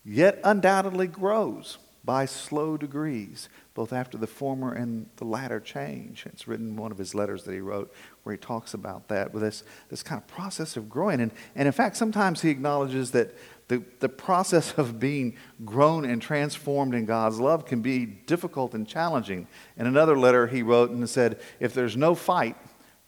yet 0.05 0.39
undoubtedly 0.45 1.07
grows 1.07 1.79
by 2.05 2.27
slow 2.27 2.77
degrees, 2.77 3.49
both 3.75 3.93
after 3.93 4.17
the 4.17 4.27
former 4.27 4.73
and 4.73 5.07
the 5.17 5.25
latter 5.25 5.59
change. 5.59 6.25
It's 6.27 6.47
written 6.47 6.69
in 6.69 6.77
one 6.77 6.93
of 6.93 6.99
his 6.99 7.15
letters 7.15 7.43
that 7.45 7.53
he 7.53 7.61
wrote 7.61 7.93
where 8.23 8.33
he 8.33 8.39
talks 8.39 8.73
about 8.73 9.09
that 9.09 9.35
with 9.35 9.43
this, 9.43 9.65
this 9.89 10.03
kind 10.03 10.23
of 10.23 10.29
process 10.29 10.77
of 10.77 10.89
growing. 10.89 11.21
And, 11.21 11.33
and 11.57 11.67
in 11.67 11.73
fact, 11.73 11.97
sometimes 11.97 12.41
he 12.41 12.51
acknowledges 12.51 13.11
that 13.11 13.35
the, 13.67 13.83
the 13.99 14.09
process 14.09 14.75
of 14.79 15.01
being 15.01 15.37
grown 15.65 16.05
and 16.05 16.23
transformed 16.23 16.95
in 16.95 17.05
God's 17.05 17.41
love 17.41 17.67
can 17.67 17.81
be 17.81 18.07
difficult 18.07 18.75
and 18.75 18.87
challenging. 18.87 19.49
In 19.77 19.87
another 19.87 20.17
letter, 20.17 20.47
he 20.47 20.63
wrote 20.63 20.91
and 20.91 21.09
said, 21.09 21.41
If 21.59 21.75
there's 21.75 21.97
no 21.97 22.15
fight, 22.15 22.57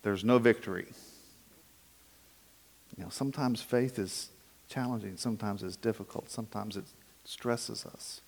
there's 0.03 0.25
no 0.25 0.39
victory. 0.39 0.87
You 2.97 3.05
know, 3.05 3.11
sometimes 3.11 3.61
faith 3.63 3.99
is 3.99 4.31
challenging, 4.69 5.17
sometimes 5.17 5.63
it's 5.63 5.77
difficult, 5.77 6.31
sometimes 6.31 6.77
it 6.77 6.85
stresses 7.25 7.85
us. 7.85 8.23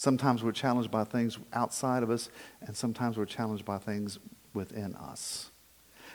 Sometimes 0.00 0.42
we're 0.42 0.52
challenged 0.52 0.90
by 0.90 1.04
things 1.04 1.38
outside 1.52 2.02
of 2.02 2.08
us, 2.08 2.30
and 2.62 2.74
sometimes 2.74 3.18
we're 3.18 3.26
challenged 3.26 3.66
by 3.66 3.76
things 3.76 4.18
within 4.54 4.94
us. 4.94 5.50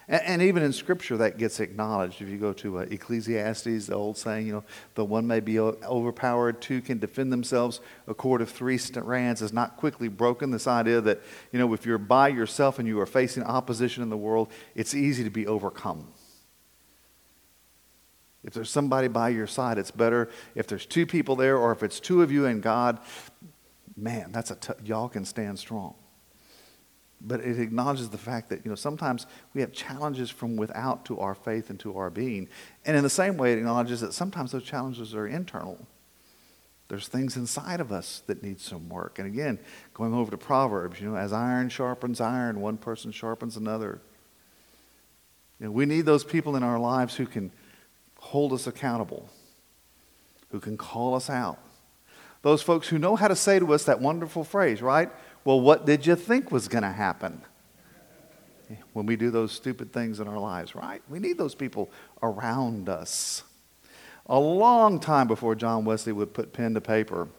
And, 0.08 0.24
and 0.24 0.42
even 0.42 0.64
in 0.64 0.74
Scripture, 0.74 1.18
that 1.18 1.38
gets 1.38 1.60
acknowledged. 1.60 2.20
If 2.20 2.28
you 2.28 2.40
go 2.40 2.52
to 2.54 2.80
uh, 2.80 2.86
Ecclesiastes, 2.90 3.86
the 3.86 3.94
old 3.94 4.18
saying, 4.18 4.48
you 4.48 4.54
know, 4.54 4.64
the 4.96 5.06
one 5.06 5.28
may 5.28 5.40
be 5.40 5.60
overpowered, 5.60 6.64
two 6.64 6.82
can 6.82 6.98
defend 6.98 7.32
themselves. 7.32 7.80
A 8.08 8.16
cord 8.16 8.42
of 8.42 8.50
three 8.50 8.80
strands 8.80 9.44
is 9.44 9.54
not 9.54 9.78
quickly 9.78 10.08
broken. 10.08 10.50
This 10.50 10.66
idea 10.66 11.00
that, 11.02 11.22
you 11.52 11.60
know, 11.60 11.72
if 11.76 11.86
you're 11.86 12.00
by 12.00 12.30
yourself 12.30 12.80
and 12.80 12.88
you 12.88 13.00
are 13.02 13.06
facing 13.06 13.44
opposition 13.44 14.02
in 14.02 14.10
the 14.10 14.18
world, 14.18 14.52
it's 14.74 14.96
easy 14.96 15.24
to 15.24 15.30
be 15.30 15.46
overcome. 15.46 16.08
If 18.44 18.56
there's 18.56 18.72
somebody 18.72 19.10
by 19.10 19.30
your 19.30 19.46
side, 19.46 19.78
it's 19.78 19.92
better. 19.92 20.32
If 20.56 20.66
there's 20.66 20.88
two 20.88 21.06
people 21.06 21.36
there, 21.36 21.56
or 21.56 21.72
if 21.72 21.84
it's 21.84 22.00
two 22.00 22.24
of 22.24 22.32
you 22.32 22.48
and 22.48 22.64
God, 22.64 22.98
man, 23.96 24.32
that's 24.32 24.52
a 24.52 24.56
t- 24.56 24.74
y'all 24.84 25.10
can 25.10 25.26
stand 25.26 25.60
strong. 25.60 25.96
But 27.22 27.40
it 27.40 27.60
acknowledges 27.60 28.10
the 28.10 28.18
fact 28.18 28.50
that 28.50 28.66
you 28.66 28.70
know 28.70 28.76
sometimes 28.76 29.26
we 29.54 29.62
have 29.62 29.72
challenges 29.72 30.30
from 30.30 30.58
without 30.58 31.06
to 31.06 31.20
our 31.20 31.34
faith 31.34 31.70
and 31.70 31.80
to 31.80 31.98
our 31.98 32.10
being, 32.10 32.50
and 32.86 32.96
in 32.96 33.04
the 33.04 33.10
same 33.10 33.38
way, 33.38 33.54
it 33.54 33.58
acknowledges 33.58 34.02
that 34.02 34.14
sometimes 34.14 34.52
those 34.52 34.64
challenges 34.64 35.16
are 35.16 35.28
internal. 35.28 35.88
There's 36.88 37.08
things 37.08 37.36
inside 37.36 37.80
of 37.80 37.92
us 37.92 38.22
that 38.28 38.44
need 38.44 38.60
some 38.62 38.90
work. 38.90 39.18
And 39.18 39.28
again, 39.28 39.58
going 39.94 40.14
over 40.14 40.30
to 40.30 40.38
Proverbs, 40.38 41.02
you 41.02 41.10
know, 41.10 41.18
as 41.18 41.34
iron 41.34 41.70
sharpens 41.70 42.22
iron, 42.22 42.62
one 42.62 42.78
person 42.78 43.12
sharpens 43.12 43.58
another. 43.58 44.02
You 45.60 45.68
know, 45.68 45.72
we 45.72 45.86
need 45.86 46.06
those 46.06 46.24
people 46.24 46.56
in 46.56 46.62
our 46.62 46.78
lives 46.78 47.16
who 47.16 47.26
can 47.26 47.52
hold 48.20 48.54
us 48.54 48.68
accountable, 48.68 49.30
who 50.50 50.60
can 50.60 50.78
call 50.78 51.16
us 51.16 51.30
out. 51.30 51.60
Those 52.46 52.62
folks 52.62 52.88
who 52.90 53.00
know 53.00 53.16
how 53.16 53.28
to 53.28 53.36
say 53.36 53.58
to 53.58 53.74
us 53.74 53.86
that 53.86 54.00
wonderful 54.00 54.44
phrase, 54.44 54.80
right? 54.80 55.10
Well, 55.46 55.60
what 55.60 55.88
did 55.88 56.06
you 56.06 56.16
think 56.16 56.52
was 56.52 56.68
going 56.68 56.84
to 56.84 56.92
happen? 56.92 57.42
When 58.94 59.08
we 59.08 59.16
do 59.16 59.32
those 59.32 59.52
stupid 59.52 59.92
things 59.92 60.20
in 60.20 60.28
our 60.28 60.38
lives, 60.38 60.76
right? 60.76 61.02
We 61.10 61.18
need 61.18 61.40
those 61.40 61.56
people 61.56 61.90
around 62.22 62.88
us. 62.88 63.42
A 64.28 64.38
long 64.38 65.00
time 65.00 65.28
before 65.28 65.56
John 65.56 65.86
Wesley 65.86 66.14
would 66.14 66.36
put 66.36 66.54
pen 66.54 66.76
to 66.76 66.82
paper, 66.82 67.30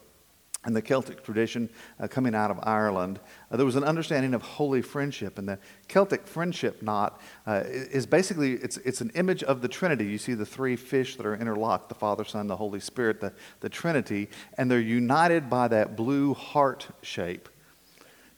in 0.66 0.73
the 0.73 0.82
Celtic 0.82 1.23
tradition 1.23 1.70
uh, 2.00 2.08
coming 2.08 2.35
out 2.35 2.50
of 2.50 2.58
Ireland, 2.62 3.20
uh, 3.50 3.56
there 3.56 3.66
was 3.66 3.76
an 3.76 3.85
understanding 3.85 4.35
of 4.35 4.42
holy 4.42 4.82
friendship. 4.82 5.38
And 5.38 5.49
the 5.49 5.58
Celtic 5.88 6.26
friendship 6.26 6.82
knot 6.82 7.20
uh, 7.46 7.62
is 7.64 8.06
basically, 8.06 8.54
it's, 8.54 8.76
it's 8.78 9.00
an 9.00 9.11
image 9.14 9.42
of 9.42 9.62
the 9.62 9.68
Trinity. 9.68 10.06
You 10.06 10.18
see 10.18 10.35
the 10.35 10.46
three 10.46 10.76
fish 10.76 11.16
that 11.16 11.26
are 11.26 11.37
interlocked, 11.37 11.88
the 11.88 11.94
Father, 11.94 12.25
Son, 12.25 12.46
the 12.46 12.56
Holy 12.56 12.80
Spirit, 12.80 13.20
the, 13.20 13.32
the 13.61 13.68
Trinity, 13.68 14.28
and 14.58 14.70
they're 14.70 14.80
united 14.80 15.49
by 15.49 15.68
that 15.68 15.96
blue 15.96 16.35
heart 16.35 16.88
shape. 17.02 17.49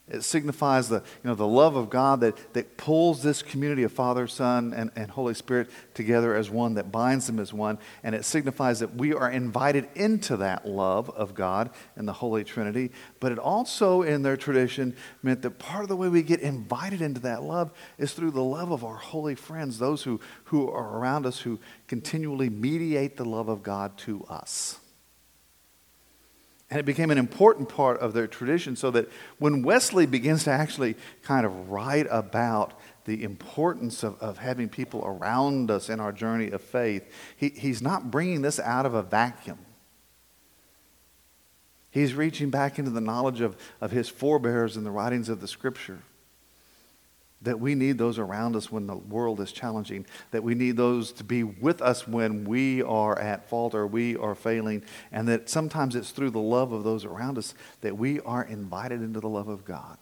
It 0.09 0.23
signifies 0.23 0.89
the, 0.89 0.95
you 0.95 1.29
know, 1.29 1.35
the 1.35 1.47
love 1.47 1.75
of 1.75 1.89
God 1.89 2.21
that, 2.21 2.53
that 2.53 2.77
pulls 2.77 3.21
this 3.21 3.43
community 3.43 3.83
of 3.83 3.91
Father, 3.91 4.27
Son, 4.27 4.73
and, 4.73 4.91
and 4.95 5.11
Holy 5.11 5.33
Spirit 5.33 5.69
together 5.93 6.35
as 6.35 6.49
one, 6.49 6.73
that 6.75 6.91
binds 6.91 7.27
them 7.27 7.39
as 7.39 7.53
one. 7.53 7.77
And 8.03 8.15
it 8.15 8.25
signifies 8.25 8.79
that 8.79 8.95
we 8.95 9.13
are 9.13 9.29
invited 9.29 9.87
into 9.95 10.37
that 10.37 10.67
love 10.67 11.09
of 11.11 11.35
God 11.35 11.69
and 11.95 12.07
the 12.07 12.13
Holy 12.13 12.43
Trinity. 12.43 12.91
But 13.19 13.31
it 13.31 13.39
also, 13.39 14.01
in 14.01 14.23
their 14.23 14.37
tradition, 14.37 14.95
meant 15.21 15.43
that 15.43 15.59
part 15.59 15.83
of 15.83 15.89
the 15.89 15.95
way 15.95 16.09
we 16.09 16.23
get 16.23 16.39
invited 16.39 17.01
into 17.01 17.21
that 17.21 17.43
love 17.43 17.71
is 17.97 18.13
through 18.13 18.31
the 18.31 18.43
love 18.43 18.71
of 18.71 18.83
our 18.83 18.95
holy 18.95 19.35
friends, 19.35 19.77
those 19.77 20.03
who, 20.03 20.19
who 20.45 20.69
are 20.69 20.97
around 20.97 21.25
us, 21.25 21.39
who 21.39 21.59
continually 21.87 22.49
mediate 22.49 23.15
the 23.15 23.25
love 23.25 23.47
of 23.47 23.61
God 23.61 23.97
to 23.99 24.23
us. 24.25 24.79
And 26.69 26.79
it 26.79 26.85
became 26.85 27.09
an 27.09 27.17
important 27.17 27.67
part 27.67 27.99
of 27.99 28.13
their 28.13 28.27
tradition 28.27 28.75
so 28.75 28.91
that 28.91 29.09
when 29.39 29.63
Wesley 29.63 30.05
begins 30.05 30.43
to 30.43 30.51
actually 30.51 30.95
kind 31.23 31.45
of 31.45 31.69
write 31.69 32.05
about 32.11 32.79
the 33.05 33.23
importance 33.23 34.03
of, 34.03 34.21
of 34.21 34.37
having 34.37 34.69
people 34.69 35.03
around 35.03 35.71
us 35.71 35.89
in 35.89 35.99
our 35.99 36.11
journey 36.11 36.51
of 36.51 36.61
faith, 36.61 37.11
he, 37.35 37.49
he's 37.49 37.81
not 37.81 38.11
bringing 38.11 38.43
this 38.43 38.59
out 38.59 38.85
of 38.85 38.93
a 38.93 39.01
vacuum. 39.01 39.57
He's 41.89 42.13
reaching 42.13 42.51
back 42.51 42.77
into 42.77 42.91
the 42.91 43.01
knowledge 43.01 43.41
of, 43.41 43.57
of 43.81 43.89
his 43.89 44.07
forebears 44.07 44.77
and 44.77 44.85
the 44.85 44.91
writings 44.91 45.27
of 45.27 45.41
the 45.41 45.47
scripture 45.47 46.03
that 47.41 47.59
we 47.59 47.73
need 47.73 47.97
those 47.97 48.19
around 48.19 48.55
us 48.55 48.71
when 48.71 48.85
the 48.85 48.97
world 48.97 49.39
is 49.39 49.51
challenging, 49.51 50.05
that 50.31 50.43
we 50.43 50.55
need 50.55 50.75
those 50.75 51.11
to 51.13 51.23
be 51.23 51.43
with 51.43 51.81
us 51.81 52.07
when 52.07 52.43
we 52.43 52.81
are 52.83 53.17
at 53.17 53.49
fault 53.49 53.73
or 53.73 53.87
we 53.87 54.17
are 54.17 54.35
failing, 54.35 54.83
and 55.11 55.27
that 55.27 55.49
sometimes 55.49 55.95
it's 55.95 56.11
through 56.11 56.31
the 56.31 56.39
love 56.39 56.71
of 56.71 56.83
those 56.83 57.05
around 57.05 57.37
us 57.37 57.53
that 57.81 57.97
we 57.97 58.19
are 58.21 58.43
invited 58.43 59.01
into 59.01 59.19
the 59.19 59.29
love 59.29 59.47
of 59.47 59.63
God. 59.63 59.97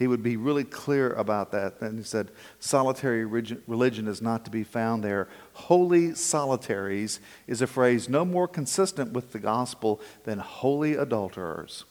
He 0.00 0.06
would 0.06 0.22
be 0.22 0.38
really 0.38 0.64
clear 0.64 1.12
about 1.12 1.52
that. 1.52 1.82
And 1.82 1.98
he 1.98 2.04
said, 2.04 2.30
solitary 2.58 3.26
religion 3.26 4.08
is 4.08 4.22
not 4.22 4.46
to 4.46 4.50
be 4.50 4.64
found 4.64 5.04
there. 5.04 5.28
Holy 5.52 6.14
solitaries 6.14 7.20
is 7.46 7.60
a 7.60 7.66
phrase 7.66 8.08
no 8.08 8.24
more 8.24 8.48
consistent 8.48 9.12
with 9.12 9.32
the 9.32 9.38
gospel 9.38 10.00
than 10.24 10.38
holy 10.38 10.94
adulterers. 10.94 11.84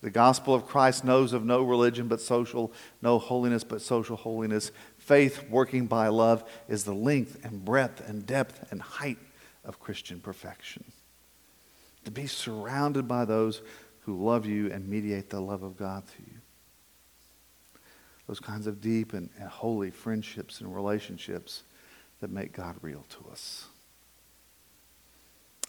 The 0.00 0.10
gospel 0.10 0.54
of 0.54 0.66
Christ 0.66 1.04
knows 1.04 1.32
of 1.32 1.44
no 1.44 1.62
religion 1.62 2.06
but 2.06 2.20
social, 2.20 2.72
no 3.02 3.18
holiness 3.18 3.64
but 3.64 3.82
social 3.82 4.16
holiness. 4.16 4.70
Faith 4.98 5.50
working 5.50 5.86
by 5.86 6.08
love 6.08 6.48
is 6.68 6.84
the 6.84 6.94
length 6.94 7.44
and 7.44 7.64
breadth 7.64 8.08
and 8.08 8.24
depth 8.24 8.70
and 8.70 8.80
height 8.80 9.18
of 9.64 9.80
Christian 9.80 10.20
perfection. 10.20 10.84
To 12.04 12.12
be 12.12 12.26
surrounded 12.26 13.08
by 13.08 13.24
those 13.24 13.60
who 14.02 14.24
love 14.24 14.46
you 14.46 14.70
and 14.70 14.88
mediate 14.88 15.30
the 15.30 15.40
love 15.40 15.64
of 15.64 15.76
God 15.76 16.06
to 16.06 16.22
you. 16.22 16.38
Those 18.28 18.40
kinds 18.40 18.66
of 18.66 18.80
deep 18.80 19.14
and, 19.14 19.30
and 19.38 19.48
holy 19.48 19.90
friendships 19.90 20.60
and 20.60 20.74
relationships 20.74 21.64
that 22.20 22.30
make 22.30 22.52
God 22.52 22.76
real 22.82 23.04
to 23.10 23.30
us. 23.32 23.66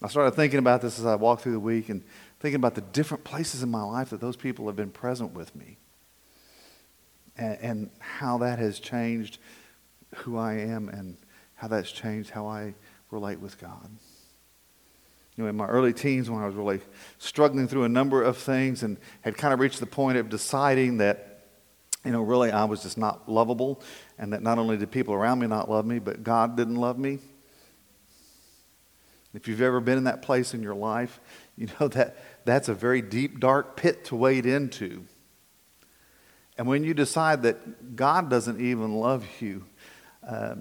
I 0.01 0.07
started 0.07 0.31
thinking 0.31 0.59
about 0.59 0.81
this 0.81 1.00
as 1.00 1.05
I 1.05 1.15
walked 1.15 1.41
through 1.41 1.53
the 1.53 1.59
week 1.59 1.89
and 1.89 2.03
thinking 2.39 2.55
about 2.55 2.75
the 2.75 2.81
different 2.81 3.24
places 3.24 3.63
in 3.63 3.69
my 3.69 3.84
life 3.84 4.10
that 4.10 4.22
those 4.22 4.36
people 4.36 4.67
have 4.67 4.75
been 4.75 4.91
present 4.91 5.34
with 5.34 5.55
me 5.55 5.77
and, 7.38 7.58
and 7.62 7.89
how 8.00 8.38
that 8.38 8.60
has 8.60 8.79
changed 8.79 9.39
who 10.15 10.38
I 10.38 10.53
am 10.53 10.89
and 10.89 11.17
how 11.55 11.67
that's 11.67 11.91
changed 11.91 12.29
how 12.29 12.48
I 12.48 12.74
relate 13.12 13.39
with 13.39 13.60
God. 13.60 13.89
You 15.36 15.43
know, 15.43 15.50
in 15.50 15.55
my 15.55 15.67
early 15.67 15.93
teens, 15.93 16.29
when 16.29 16.41
I 16.41 16.46
was 16.46 16.55
really 16.55 16.81
struggling 17.17 17.67
through 17.67 17.84
a 17.84 17.89
number 17.89 18.22
of 18.22 18.38
things 18.38 18.84
and 18.84 18.98
had 19.22 19.38
kind 19.38 19.53
of 19.53 19.60
reached 19.60 19.79
the 19.79 19.86
point 19.86 20.17
of 20.17 20.29
deciding 20.29 20.98
that, 20.98 21.46
you 22.03 22.12
know, 22.12 22.22
really 22.22 22.51
I 22.51 22.65
was 22.65 22.84
just 22.84 22.98
not 22.98 23.29
lovable 23.29 23.81
and 24.17 24.34
that 24.34 24.41
not 24.41 24.58
only 24.58 24.77
did 24.77 24.91
people 24.91 25.13
around 25.13 25.39
me 25.39 25.48
not 25.48 25.69
love 25.69 25.86
me, 25.86 26.00
but 26.00 26.24
God 26.24 26.58
didn't 26.58 26.75
love 26.75 26.98
me. 26.98 27.19
If 29.33 29.48
you've 29.48 29.62
ever 29.62 29.79
been 29.79 29.98
in 29.98 30.05
that 30.05 30.21
place 30.21 30.53
in 30.53 30.63
your 30.63 30.75
life, 30.75 31.19
you 31.55 31.67
know 31.79 31.88
that 31.89 32.17
that's 32.45 32.69
a 32.69 32.74
very 32.74 33.01
deep, 33.01 33.39
dark 33.39 33.75
pit 33.75 34.05
to 34.05 34.15
wade 34.15 34.45
into. 34.45 35.05
And 36.57 36.67
when 36.67 36.83
you 36.83 36.93
decide 36.93 37.43
that 37.43 37.95
God 37.95 38.29
doesn't 38.29 38.59
even 38.59 38.93
love 38.95 39.25
you, 39.39 39.65
uh, 40.27 40.55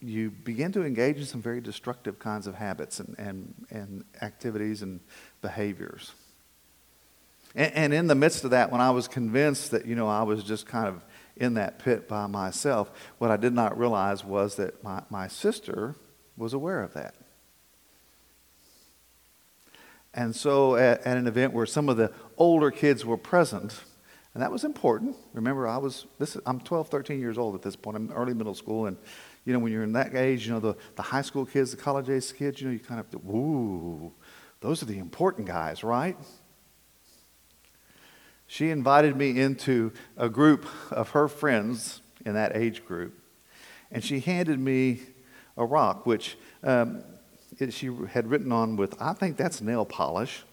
you 0.00 0.30
begin 0.30 0.72
to 0.72 0.84
engage 0.84 1.18
in 1.18 1.24
some 1.24 1.42
very 1.42 1.60
destructive 1.60 2.18
kinds 2.18 2.46
of 2.46 2.54
habits 2.54 3.00
and, 3.00 3.14
and, 3.18 3.54
and 3.70 4.04
activities 4.22 4.82
and 4.82 5.00
behaviors. 5.42 6.12
And, 7.54 7.72
and 7.74 7.94
in 7.94 8.06
the 8.06 8.14
midst 8.14 8.44
of 8.44 8.50
that, 8.50 8.70
when 8.70 8.80
I 8.80 8.90
was 8.90 9.08
convinced 9.08 9.72
that, 9.72 9.84
you 9.84 9.94
know, 9.94 10.08
I 10.08 10.22
was 10.22 10.44
just 10.44 10.66
kind 10.66 10.86
of 10.86 11.04
in 11.36 11.54
that 11.54 11.78
pit 11.78 12.08
by 12.08 12.26
myself, 12.26 12.90
what 13.18 13.30
I 13.30 13.36
did 13.36 13.52
not 13.52 13.78
realize 13.78 14.24
was 14.24 14.56
that 14.56 14.82
my, 14.84 15.02
my 15.10 15.26
sister 15.26 15.96
was 16.36 16.52
aware 16.52 16.82
of 16.82 16.94
that. 16.94 17.14
And 20.12 20.34
so 20.34 20.76
at, 20.76 21.06
at, 21.06 21.16
an 21.16 21.26
event 21.26 21.52
where 21.52 21.66
some 21.66 21.88
of 21.88 21.96
the 21.96 22.12
older 22.36 22.70
kids 22.70 23.04
were 23.04 23.16
present, 23.16 23.80
and 24.34 24.42
that 24.42 24.50
was 24.50 24.64
important. 24.64 25.16
Remember, 25.32 25.68
I 25.68 25.76
was, 25.76 26.06
this, 26.18 26.36
I'm 26.46 26.60
12, 26.60 26.88
13 26.88 27.20
years 27.20 27.38
old 27.38 27.54
at 27.54 27.62
this 27.62 27.76
point. 27.76 27.96
I'm 27.96 28.10
early 28.12 28.34
middle 28.34 28.54
school. 28.54 28.86
And, 28.86 28.96
you 29.44 29.52
know, 29.52 29.58
when 29.58 29.72
you're 29.72 29.82
in 29.82 29.92
that 29.92 30.14
age, 30.14 30.46
you 30.46 30.52
know, 30.52 30.60
the, 30.60 30.76
the 30.96 31.02
high 31.02 31.22
school 31.22 31.46
kids, 31.46 31.70
the 31.70 31.76
college 31.76 32.08
age 32.08 32.34
kids, 32.34 32.60
you 32.60 32.68
know, 32.68 32.72
you 32.72 32.80
kind 32.80 33.00
of, 33.00 33.06
ooh, 33.24 34.12
those 34.60 34.82
are 34.82 34.86
the 34.86 34.98
important 34.98 35.46
guys, 35.46 35.82
right? 35.82 36.16
She 38.46 38.70
invited 38.70 39.16
me 39.16 39.40
into 39.40 39.92
a 40.16 40.28
group 40.28 40.66
of 40.90 41.10
her 41.10 41.28
friends 41.28 42.02
in 42.26 42.34
that 42.34 42.56
age 42.56 42.84
group. 42.84 43.16
And 43.92 44.02
she 44.02 44.20
handed 44.20 44.58
me 44.58 45.00
a 45.56 45.64
rock, 45.64 46.04
which 46.04 46.36
um, 46.62 47.04
it, 47.60 47.72
she 47.72 47.90
had 48.10 48.28
written 48.28 48.52
on 48.52 48.76
with, 48.76 49.00
I 49.00 49.12
think 49.12 49.36
that's 49.36 49.60
nail 49.60 49.84
polish. 49.84 50.44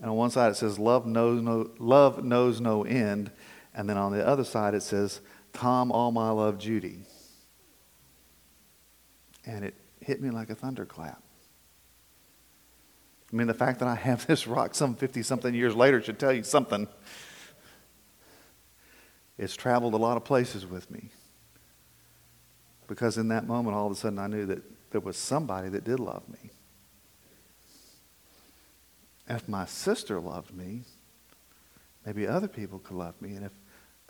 And 0.00 0.10
on 0.10 0.16
one 0.16 0.30
side 0.30 0.50
it 0.50 0.56
says, 0.56 0.78
love 0.78 1.06
knows 1.06 1.40
no, 1.42 1.70
love 1.78 2.24
knows 2.24 2.60
no 2.60 2.84
end. 2.84 3.30
And 3.74 3.88
then 3.88 3.96
on 3.96 4.12
the 4.12 4.26
other 4.26 4.44
side 4.44 4.74
it 4.74 4.82
says, 4.82 5.20
Tom, 5.52 5.92
all 5.92 6.10
my 6.10 6.30
love, 6.30 6.58
Judy. 6.58 6.98
And 9.46 9.64
it 9.64 9.74
hit 10.00 10.20
me 10.20 10.30
like 10.30 10.50
a 10.50 10.54
thunderclap. 10.54 11.22
I 13.32 13.36
mean, 13.36 13.46
the 13.46 13.54
fact 13.54 13.80
that 13.80 13.88
I 13.88 13.94
have 13.94 14.26
this 14.26 14.46
rock 14.46 14.74
some 14.74 14.94
50 14.94 15.22
something 15.22 15.54
years 15.54 15.74
later 15.74 16.02
should 16.02 16.18
tell 16.18 16.32
you 16.32 16.42
something. 16.42 16.86
It's 19.38 19.56
traveled 19.56 19.94
a 19.94 19.96
lot 19.96 20.16
of 20.16 20.24
places 20.24 20.64
with 20.66 20.90
me. 20.90 21.10
Because 22.94 23.18
in 23.18 23.26
that 23.26 23.48
moment, 23.48 23.74
all 23.74 23.86
of 23.86 23.92
a 23.92 23.96
sudden, 23.96 24.20
I 24.20 24.28
knew 24.28 24.46
that 24.46 24.62
there 24.92 25.00
was 25.00 25.16
somebody 25.16 25.68
that 25.70 25.82
did 25.82 25.98
love 25.98 26.22
me. 26.28 26.52
if 29.28 29.48
my 29.48 29.64
sister 29.64 30.20
loved 30.20 30.54
me, 30.54 30.82
maybe 32.06 32.24
other 32.24 32.46
people 32.46 32.78
could 32.78 32.96
love 32.96 33.20
me. 33.20 33.34
And 33.34 33.46
if 33.46 33.50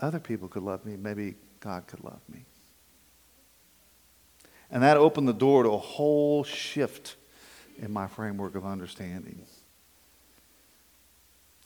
other 0.01 0.21
people 0.21 0.49
could 0.49 0.65
love 0.65 0.85
me, 0.85 0.99
maybe 0.99 1.37
God 1.61 1.87
could 1.87 2.05
love 2.05 2.21
me. 2.29 2.45
And 4.71 4.83
that 4.83 4.99
opened 4.99 5.29
the 5.29 5.33
door 5.33 5.63
to 5.63 5.71
a 5.71 5.79
whole 5.79 6.45
shift 6.45 7.17
in 7.79 7.91
my 7.91 8.07
framework 8.07 8.55
of 8.55 8.67
understanding. 8.67 9.47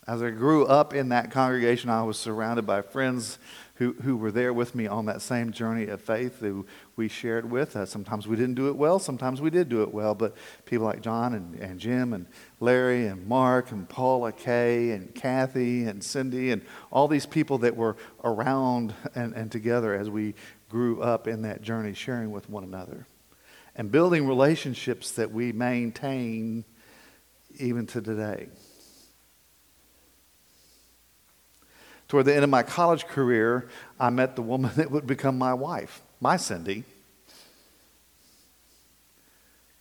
As 0.09 0.23
I 0.23 0.31
grew 0.31 0.65
up 0.65 0.95
in 0.95 1.09
that 1.09 1.29
congregation, 1.29 1.91
I 1.91 2.01
was 2.01 2.17
surrounded 2.17 2.65
by 2.65 2.81
friends 2.81 3.37
who, 3.75 3.93
who 4.01 4.17
were 4.17 4.31
there 4.31 4.51
with 4.51 4.73
me 4.73 4.87
on 4.87 5.05
that 5.05 5.21
same 5.21 5.51
journey 5.51 5.85
of 5.85 6.01
faith 6.01 6.39
who 6.39 6.65
we 6.95 7.07
shared 7.07 7.51
with. 7.51 7.75
Uh, 7.75 7.85
sometimes 7.85 8.27
we 8.27 8.35
didn't 8.35 8.55
do 8.55 8.69
it 8.69 8.75
well, 8.75 8.97
sometimes 8.97 9.39
we 9.39 9.51
did 9.51 9.69
do 9.69 9.83
it 9.83 9.93
well, 9.93 10.15
but 10.15 10.35
people 10.65 10.87
like 10.87 11.01
John 11.01 11.35
and, 11.35 11.53
and 11.59 11.79
Jim 11.79 12.13
and 12.13 12.25
Larry 12.59 13.05
and 13.05 13.27
Mark 13.27 13.71
and 13.71 13.87
Paula 13.87 14.31
Kay 14.31 14.89
and 14.89 15.13
Kathy 15.13 15.83
and 15.83 16.03
Cindy 16.03 16.49
and 16.49 16.63
all 16.91 17.07
these 17.07 17.27
people 17.27 17.59
that 17.59 17.75
were 17.75 17.95
around 18.23 18.95
and, 19.13 19.35
and 19.35 19.51
together 19.51 19.93
as 19.93 20.09
we 20.09 20.33
grew 20.69 21.03
up 21.03 21.27
in 21.27 21.43
that 21.43 21.61
journey, 21.61 21.93
sharing 21.93 22.31
with 22.31 22.49
one 22.49 22.63
another 22.63 23.05
and 23.75 23.91
building 23.91 24.27
relationships 24.27 25.11
that 25.11 25.31
we 25.31 25.51
maintain 25.51 26.65
even 27.59 27.85
to 27.85 28.01
today. 28.01 28.47
Toward 32.09 32.25
the 32.25 32.33
end 32.33 32.43
of 32.43 32.49
my 32.49 32.63
college 32.63 33.05
career, 33.05 33.69
I 33.99 34.09
met 34.09 34.35
the 34.35 34.41
woman 34.41 34.71
that 34.75 34.91
would 34.91 35.07
become 35.07 35.37
my 35.37 35.53
wife, 35.53 36.01
my 36.19 36.35
Cindy, 36.35 36.83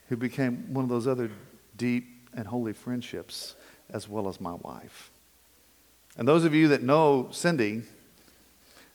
who 0.08 0.16
became 0.16 0.72
one 0.72 0.84
of 0.84 0.90
those 0.90 1.08
other 1.08 1.30
deep 1.76 2.28
and 2.34 2.46
holy 2.46 2.74
friendships 2.74 3.56
as 3.90 4.08
well 4.08 4.28
as 4.28 4.40
my 4.40 4.52
wife. 4.52 5.10
And 6.18 6.28
those 6.28 6.44
of 6.44 6.54
you 6.54 6.68
that 6.68 6.82
know 6.82 7.28
Cindy 7.30 7.82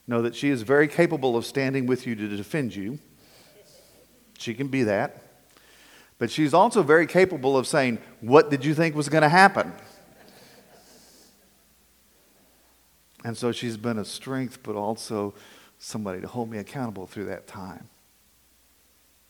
know 0.07 0.21
that 0.21 0.35
she 0.35 0.49
is 0.49 0.61
very 0.61 0.87
capable 0.87 1.35
of 1.35 1.45
standing 1.45 1.87
with 1.87 2.05
you 2.05 2.15
to 2.15 2.27
defend 2.27 2.75
you. 2.75 2.99
She 4.37 4.53
can 4.53 4.67
be 4.67 4.83
that. 4.83 5.21
But 6.19 6.29
she's 6.29 6.53
also 6.53 6.83
very 6.83 7.07
capable 7.07 7.57
of 7.57 7.65
saying, 7.65 7.97
What 8.21 8.49
did 8.49 8.63
you 8.63 8.75
think 8.75 8.95
was 8.95 9.09
going 9.09 9.23
to 9.23 9.29
happen? 9.29 9.73
And 13.23 13.37
so 13.37 13.51
she's 13.51 13.77
been 13.77 13.97
a 13.97 14.05
strength, 14.05 14.59
but 14.63 14.75
also 14.75 15.33
somebody 15.79 16.21
to 16.21 16.27
hold 16.27 16.49
me 16.49 16.57
accountable 16.57 17.07
through 17.07 17.25
that 17.25 17.47
time. 17.47 17.89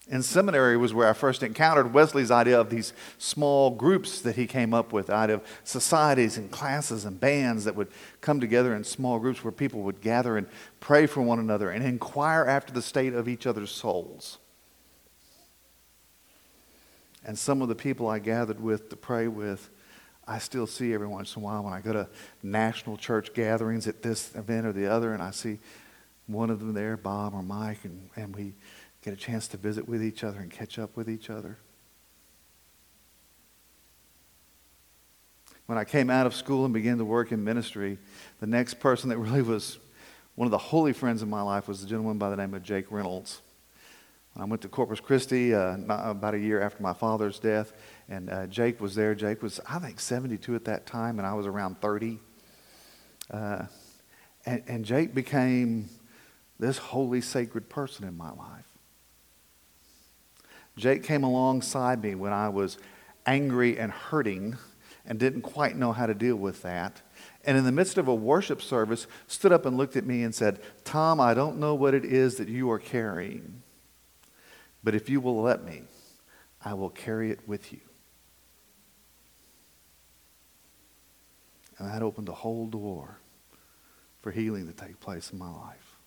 In 0.10 0.22
seminary 0.22 0.76
was 0.76 0.94
where 0.94 1.08
I 1.08 1.14
first 1.14 1.44
encountered 1.44 1.94
Wesley's 1.94 2.30
idea 2.30 2.60
of 2.60 2.70
these 2.70 2.92
small 3.18 3.70
groups 3.70 4.20
that 4.22 4.36
he 4.36 4.48
came 4.48 4.74
up 4.74 4.92
with, 4.92 5.10
out 5.10 5.30
of 5.30 5.42
societies 5.64 6.38
and 6.38 6.52
classes 6.52 7.06
and 7.06 7.18
bands 7.18 7.64
that 7.64 7.76
would 7.76 7.88
come 8.20 8.42
together 8.42 8.76
in 8.76 8.84
small 8.84 9.18
groups 9.18 9.46
where 9.46 9.52
people 9.54 9.82
would 9.84 10.02
gather 10.02 10.36
and 10.36 10.48
pray 10.82 11.06
for 11.06 11.22
one 11.22 11.40
another 11.40 11.70
and 11.70 11.86
inquire 11.86 12.46
after 12.46 12.74
the 12.74 12.82
state 12.82 13.14
of 13.14 13.30
each 13.30 13.48
other's 13.48 13.72
souls. 13.72 14.40
And 17.26 17.40
some 17.40 17.62
of 17.62 17.70
the 17.70 17.76
people 17.76 18.10
I 18.10 18.20
gathered 18.20 18.60
with 18.60 18.90
to 18.90 18.98
pray 18.98 19.30
with 19.30 19.70
I 20.28 20.40
still 20.40 20.68
see 20.68 20.94
every 20.94 21.08
once 21.08 21.36
in 21.36 21.42
a 21.42 21.46
while 21.46 21.64
when 21.64 21.74
I 21.74 21.82
go 21.82 21.94
to 21.94 22.08
national 22.42 22.98
church 22.98 23.34
gatherings 23.34 23.88
at 23.88 24.02
this 24.02 24.34
event 24.36 24.66
or 24.66 24.72
the 24.72 24.88
other, 24.88 25.14
and 25.14 25.22
I 25.22 25.32
see 25.32 25.60
one 26.28 26.50
of 26.50 26.60
them 26.60 26.74
there, 26.74 26.96
Bob 26.96 27.34
or 27.34 27.44
Mike, 27.44 27.84
and, 27.84 28.10
and 28.16 28.36
we 28.36 28.54
get 29.02 29.14
a 29.14 29.18
chance 29.18 29.48
to 29.50 29.58
visit 29.58 29.88
with 29.88 30.04
each 30.04 30.24
other 30.24 30.40
and 30.40 30.50
catch 30.50 30.80
up 30.80 30.96
with 30.96 31.10
each 31.10 31.30
other. 31.30 31.58
When 35.66 35.78
I 35.78 35.84
came 35.84 36.10
out 36.10 36.26
of 36.26 36.36
school 36.36 36.66
and 36.66 36.74
began 36.74 36.98
to 36.98 37.06
work 37.06 37.32
in 37.32 37.44
ministry, 37.44 37.98
the 38.40 38.48
next 38.48 38.76
person 38.76 39.10
that 39.10 39.18
really 39.20 39.42
was 39.42 39.78
one 40.36 40.48
of 40.48 40.52
the 40.52 40.58
holy 40.58 40.94
friends 40.94 41.22
in 41.22 41.30
my 41.30 41.42
life 41.42 41.68
was 41.68 41.84
a 41.84 41.88
gentleman 41.88 42.18
by 42.18 42.30
the 42.30 42.38
name 42.38 42.54
of 42.54 42.64
Jake 42.64 42.92
Reynolds. 42.92 43.42
I 44.36 44.46
went 44.46 44.64
to 44.64 44.68
Corpus 44.68 45.00
Christi 45.00 45.54
uh, 45.54 45.78
about 45.88 46.34
a 46.34 46.40
year 46.40 46.60
after 46.60 46.82
my 46.82 46.94
father's 46.94 47.38
death, 47.38 47.72
and 48.10 48.30
uh, 48.30 48.48
Jake 48.48 48.82
was 48.82 48.96
there. 48.96 49.16
Jake 49.16 49.42
was, 49.42 49.60
I 49.68 49.80
think, 49.80 50.00
72 50.00 50.56
at 50.56 50.66
that 50.66 50.86
time, 50.86 51.20
and 51.20 51.28
I 51.28 51.34
was 51.34 51.46
around 51.46 51.80
30. 51.82 52.20
Uh, 53.32 53.66
and, 54.46 54.64
and 54.68 54.86
Jake 54.86 55.14
became 55.14 55.90
this 56.60 56.78
holy, 56.78 57.22
sacred 57.22 57.70
person 57.70 58.08
in 58.08 58.18
my 58.18 58.32
life. 58.32 58.68
Jake 60.76 61.04
came 61.04 61.24
alongside 61.24 62.02
me 62.02 62.16
when 62.16 62.34
I 62.34 62.50
was 62.50 62.78
angry 63.26 63.78
and 63.78 63.92
hurting 63.92 64.58
and 65.06 65.20
didn't 65.20 65.42
quite 65.42 65.76
know 65.76 65.92
how 65.92 66.06
to 66.06 66.14
deal 66.14 66.36
with 66.36 66.62
that. 66.64 67.02
And 67.46 67.58
in 67.58 67.66
the 67.66 67.72
midst 67.72 67.98
of 67.98 68.08
a 68.08 68.16
worship 68.16 68.62
service, 68.62 69.06
stood 69.28 69.52
up 69.52 69.66
and 69.66 69.78
looked 69.78 69.96
at 69.96 70.06
me 70.06 70.24
and 70.24 70.34
said, 70.34 70.60
Tom, 70.84 71.20
I 71.20 71.34
don't 71.34 71.60
know 71.60 71.76
what 71.76 71.94
it 71.94 72.06
is 72.06 72.36
that 72.36 72.48
you 72.48 72.72
are 72.72 72.80
carrying. 72.80 73.62
But 74.84 74.96
if 74.96 75.10
you 75.10 75.22
will 75.22 75.42
let 75.42 75.64
me, 75.64 75.84
I 76.64 76.74
will 76.74 76.90
carry 76.90 77.32
it 77.32 77.48
with 77.48 77.72
you. 77.72 77.82
And 81.84 81.94
that 81.94 82.02
opened 82.02 82.30
a 82.30 82.34
whole 82.34 82.68
door 82.68 83.18
for 84.22 84.32
healing 84.32 84.68
to 84.68 84.74
take 84.74 85.02
place 85.02 85.32
in 85.32 85.38
my 85.38 85.52
life. 85.52 85.98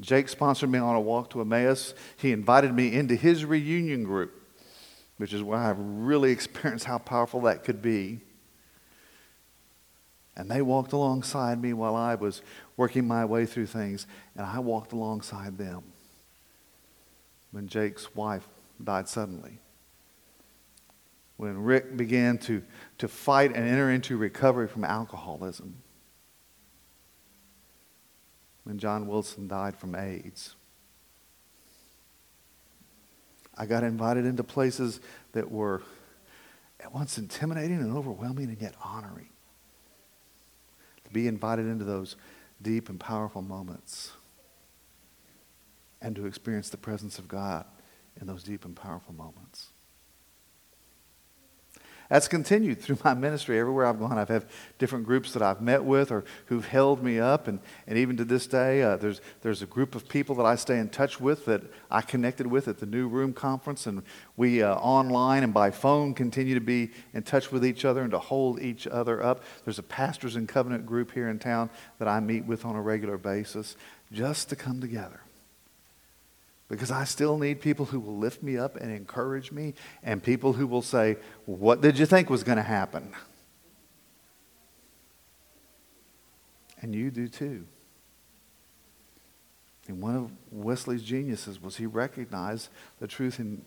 Jake 0.00 0.28
sponsored 0.28 0.70
me 0.70 0.78
on 0.78 0.94
a 0.94 1.00
walk 1.00 1.30
to 1.30 1.40
Emmaus. 1.40 1.94
He 2.16 2.30
invited 2.30 2.72
me 2.72 2.94
into 2.94 3.16
his 3.16 3.44
reunion 3.44 4.04
group, 4.04 4.32
which 5.16 5.32
is 5.32 5.42
where 5.42 5.58
I've 5.58 5.78
really 5.78 6.30
experienced 6.32 6.84
how 6.84 6.98
powerful 6.98 7.40
that 7.42 7.64
could 7.64 7.82
be. 7.82 8.20
And 10.36 10.48
they 10.48 10.62
walked 10.62 10.92
alongside 10.92 11.60
me 11.60 11.72
while 11.72 11.96
I 11.96 12.14
was 12.14 12.42
working 12.76 13.08
my 13.08 13.24
way 13.24 13.44
through 13.44 13.66
things, 13.66 14.06
and 14.36 14.46
I 14.46 14.60
walked 14.60 14.92
alongside 14.92 15.58
them 15.58 15.82
when 17.50 17.66
Jake's 17.66 18.14
wife 18.14 18.46
died 18.82 19.08
suddenly. 19.08 19.58
When 21.36 21.62
Rick 21.62 21.96
began 21.96 22.38
to, 22.38 22.62
to 22.98 23.08
fight 23.08 23.54
and 23.54 23.68
enter 23.68 23.90
into 23.90 24.16
recovery 24.16 24.68
from 24.68 24.84
alcoholism. 24.84 25.76
When 28.62 28.78
John 28.78 29.06
Wilson 29.06 29.48
died 29.48 29.76
from 29.76 29.94
AIDS. 29.94 30.54
I 33.56 33.66
got 33.66 33.84
invited 33.84 34.26
into 34.26 34.42
places 34.42 35.00
that 35.32 35.50
were 35.50 35.82
at 36.80 36.92
once 36.92 37.18
intimidating 37.18 37.80
and 37.80 37.96
overwhelming 37.96 38.48
and 38.48 38.60
yet 38.60 38.74
honoring 38.82 39.28
To 41.04 41.10
be 41.12 41.28
invited 41.28 41.66
into 41.66 41.84
those 41.84 42.16
deep 42.60 42.88
and 42.88 42.98
powerful 42.98 43.42
moments 43.42 44.12
and 46.00 46.14
to 46.16 46.26
experience 46.26 46.68
the 46.68 46.76
presence 46.76 47.18
of 47.18 47.28
God 47.28 47.64
in 48.20 48.26
those 48.26 48.42
deep 48.42 48.64
and 48.64 48.76
powerful 48.76 49.14
moments. 49.14 49.70
That's 52.14 52.28
continued 52.28 52.80
through 52.80 52.98
my 53.02 53.12
ministry. 53.12 53.58
Everywhere 53.58 53.86
I've 53.86 53.98
gone, 53.98 54.18
I've 54.18 54.28
had 54.28 54.44
different 54.78 55.04
groups 55.04 55.32
that 55.32 55.42
I've 55.42 55.60
met 55.60 55.82
with 55.82 56.12
or 56.12 56.24
who've 56.46 56.64
held 56.64 57.02
me 57.02 57.18
up. 57.18 57.48
And, 57.48 57.58
and 57.88 57.98
even 57.98 58.16
to 58.18 58.24
this 58.24 58.46
day, 58.46 58.84
uh, 58.84 58.96
there's, 58.98 59.20
there's 59.42 59.62
a 59.62 59.66
group 59.66 59.96
of 59.96 60.08
people 60.08 60.36
that 60.36 60.46
I 60.46 60.54
stay 60.54 60.78
in 60.78 60.90
touch 60.90 61.18
with 61.18 61.44
that 61.46 61.62
I 61.90 62.02
connected 62.02 62.46
with 62.46 62.68
at 62.68 62.78
the 62.78 62.86
New 62.86 63.08
Room 63.08 63.32
Conference. 63.32 63.88
And 63.88 64.04
we 64.36 64.62
uh, 64.62 64.76
online 64.76 65.42
and 65.42 65.52
by 65.52 65.72
phone 65.72 66.14
continue 66.14 66.54
to 66.54 66.60
be 66.60 66.92
in 67.14 67.24
touch 67.24 67.50
with 67.50 67.66
each 67.66 67.84
other 67.84 68.02
and 68.02 68.12
to 68.12 68.20
hold 68.20 68.62
each 68.62 68.86
other 68.86 69.20
up. 69.20 69.42
There's 69.64 69.80
a 69.80 69.82
Pastors 69.82 70.36
and 70.36 70.48
Covenant 70.48 70.86
group 70.86 71.10
here 71.10 71.28
in 71.28 71.40
town 71.40 71.68
that 71.98 72.06
I 72.06 72.20
meet 72.20 72.44
with 72.44 72.64
on 72.64 72.76
a 72.76 72.80
regular 72.80 73.18
basis 73.18 73.74
just 74.12 74.48
to 74.50 74.54
come 74.54 74.80
together 74.80 75.20
because 76.68 76.90
I 76.90 77.04
still 77.04 77.38
need 77.38 77.60
people 77.60 77.86
who 77.86 78.00
will 78.00 78.16
lift 78.16 78.42
me 78.42 78.56
up 78.56 78.76
and 78.76 78.90
encourage 78.90 79.52
me, 79.52 79.74
and 80.02 80.22
people 80.22 80.54
who 80.54 80.66
will 80.66 80.82
say, 80.82 81.16
What 81.46 81.80
did 81.80 81.98
you 81.98 82.06
think 82.06 82.30
was 82.30 82.42
going 82.42 82.56
to 82.56 82.62
happen? 82.62 83.12
And 86.80 86.94
you 86.94 87.10
do 87.10 87.28
too. 87.28 87.66
And 89.88 90.00
one 90.00 90.16
of 90.16 90.30
Wesley's 90.50 91.02
geniuses 91.02 91.60
was 91.60 91.76
he 91.76 91.86
recognized 91.86 92.68
the 93.00 93.06
truth 93.06 93.38
in, 93.38 93.62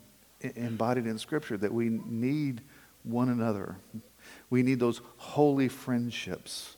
embodied 0.55 1.05
in 1.05 1.17
Scripture 1.17 1.57
that 1.57 1.73
we 1.73 1.89
need 1.89 2.62
one 3.03 3.29
another. 3.29 3.77
We 4.49 4.63
need 4.63 4.79
those 4.79 5.01
holy 5.17 5.67
friendships 5.67 6.76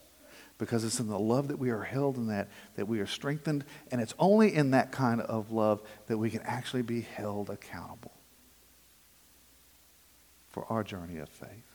because 0.60 0.84
it's 0.84 1.00
in 1.00 1.08
the 1.08 1.18
love 1.18 1.48
that 1.48 1.58
we 1.58 1.72
are 1.72 1.82
held 1.82 2.18
in 2.18 2.28
that 2.28 2.50
that 2.76 2.88
we 2.88 3.00
are 3.00 3.08
strengthened 3.08 3.66
and 3.92 4.00
it's 4.00 4.14
only 4.20 4.54
in 4.54 4.72
that 4.72 4.92
kind 4.92 5.22
of 5.22 5.52
love 5.52 5.82
that 6.06 6.18
we 6.20 6.30
can 6.30 6.42
actually 6.42 6.84
be 6.84 7.02
held 7.02 7.50
accountable 7.50 8.14
for 10.50 10.66
our 10.72 10.84
journey 10.84 11.18
of 11.18 11.30
faith 11.30 11.70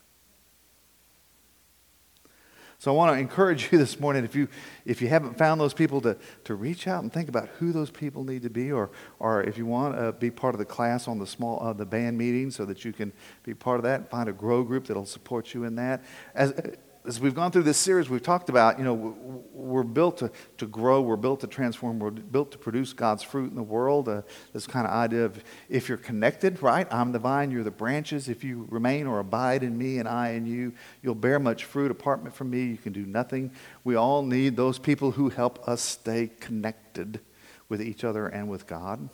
So 2.85 2.93
I 2.93 2.97
want 2.97 3.17
to 3.17 3.19
encourage 3.19 3.73
you 3.73 3.79
this 3.85 3.99
morning, 3.99 4.27
if 4.27 4.37
you, 4.37 4.47
if 4.85 5.01
you 5.01 5.09
haven't 5.09 5.39
found 5.39 5.59
those 5.59 5.73
people, 5.73 6.03
to, 6.03 6.19
to 6.45 6.55
reach 6.55 6.87
out 6.87 7.03
and 7.03 7.11
think 7.11 7.31
about 7.31 7.49
who 7.59 7.73
those 7.73 7.91
people 7.91 8.25
need 8.25 8.43
to 8.43 8.51
be, 8.51 8.71
or, 8.71 8.91
or 9.19 9.43
if 9.43 9.57
you 9.57 9.65
want 9.65 9.97
to 9.97 10.13
be 10.13 10.31
part 10.31 10.55
of 10.55 10.59
the 10.59 10.67
class 10.67 11.09
on 11.09 11.19
the 11.19 11.27
small 11.27 11.63
uh, 11.63 11.73
the 11.73 11.87
band 11.87 12.19
meeting 12.19 12.51
so 12.51 12.67
that 12.67 12.85
you 12.85 12.93
can 12.93 13.11
be 13.43 13.55
part 13.55 13.79
of 13.79 13.85
that, 13.85 14.11
find 14.11 14.29
a 14.29 14.35
grow 14.35 14.63
group 14.63 14.87
that'll 14.87 15.07
support 15.07 15.55
you 15.55 15.65
in 15.65 15.77
that. 15.77 16.05
As, 16.35 16.53
as 17.07 17.21
we've 17.21 17.35
gone 17.35 17.51
through 17.51 17.65
this 17.65 17.77
series, 17.77 18.09
we've 18.09 18.23
talked 18.23 18.49
about, 18.49 18.79
you 18.79 18.85
know, 18.85 18.95
we're 19.53 19.83
built 19.83 20.19
to, 20.19 20.31
to 20.57 20.67
grow, 20.67 21.03
we're 21.03 21.17
built 21.17 21.41
to 21.41 21.47
transform, 21.47 21.99
we're 21.99 22.11
built 22.11 22.51
to 22.53 22.59
produce 22.59 22.95
God's 22.95 23.23
fruit 23.23 23.51
in 23.51 23.57
the 23.57 23.63
world. 23.63 24.09
Uh, 24.09 24.23
this 24.55 24.67
kind 24.67 24.87
of 24.87 24.93
idea 24.93 25.27
of 25.27 25.45
if 25.69 25.87
you're 25.89 25.99
connected, 25.99 26.63
right? 26.63 26.87
I'm 26.91 27.13
the 27.13 27.19
vine, 27.19 27.51
you're 27.51 27.63
the 27.63 27.71
branches. 27.71 28.31
If 28.31 28.43
you 28.43 28.67
remain 28.71 29.07
or 29.07 29.19
abide 29.19 29.63
in 29.63 29.77
me 29.77 29.99
and 29.99 30.09
I 30.09 30.31
in 30.31 30.47
you, 30.47 30.73
you'll 31.03 31.15
bear 31.15 31.39
much 31.39 31.65
fruit. 31.65 31.91
Apart 31.91 32.33
from 32.35 32.49
me, 32.49 32.65
you 32.65 32.79
can 32.79 32.95
do 32.95 33.05
nothing. 33.05 33.51
We 33.85 33.97
all 33.97 34.23
need 34.23 34.57
those 34.57 34.79
people 34.79 35.11
who 35.11 35.29
help 35.29 35.69
us 35.69 35.83
stay 35.83 36.31
connected 36.41 37.21
with 37.69 37.83
each 37.83 38.03
other 38.03 38.29
and 38.29 38.49
with 38.49 38.67
God. 38.67 39.11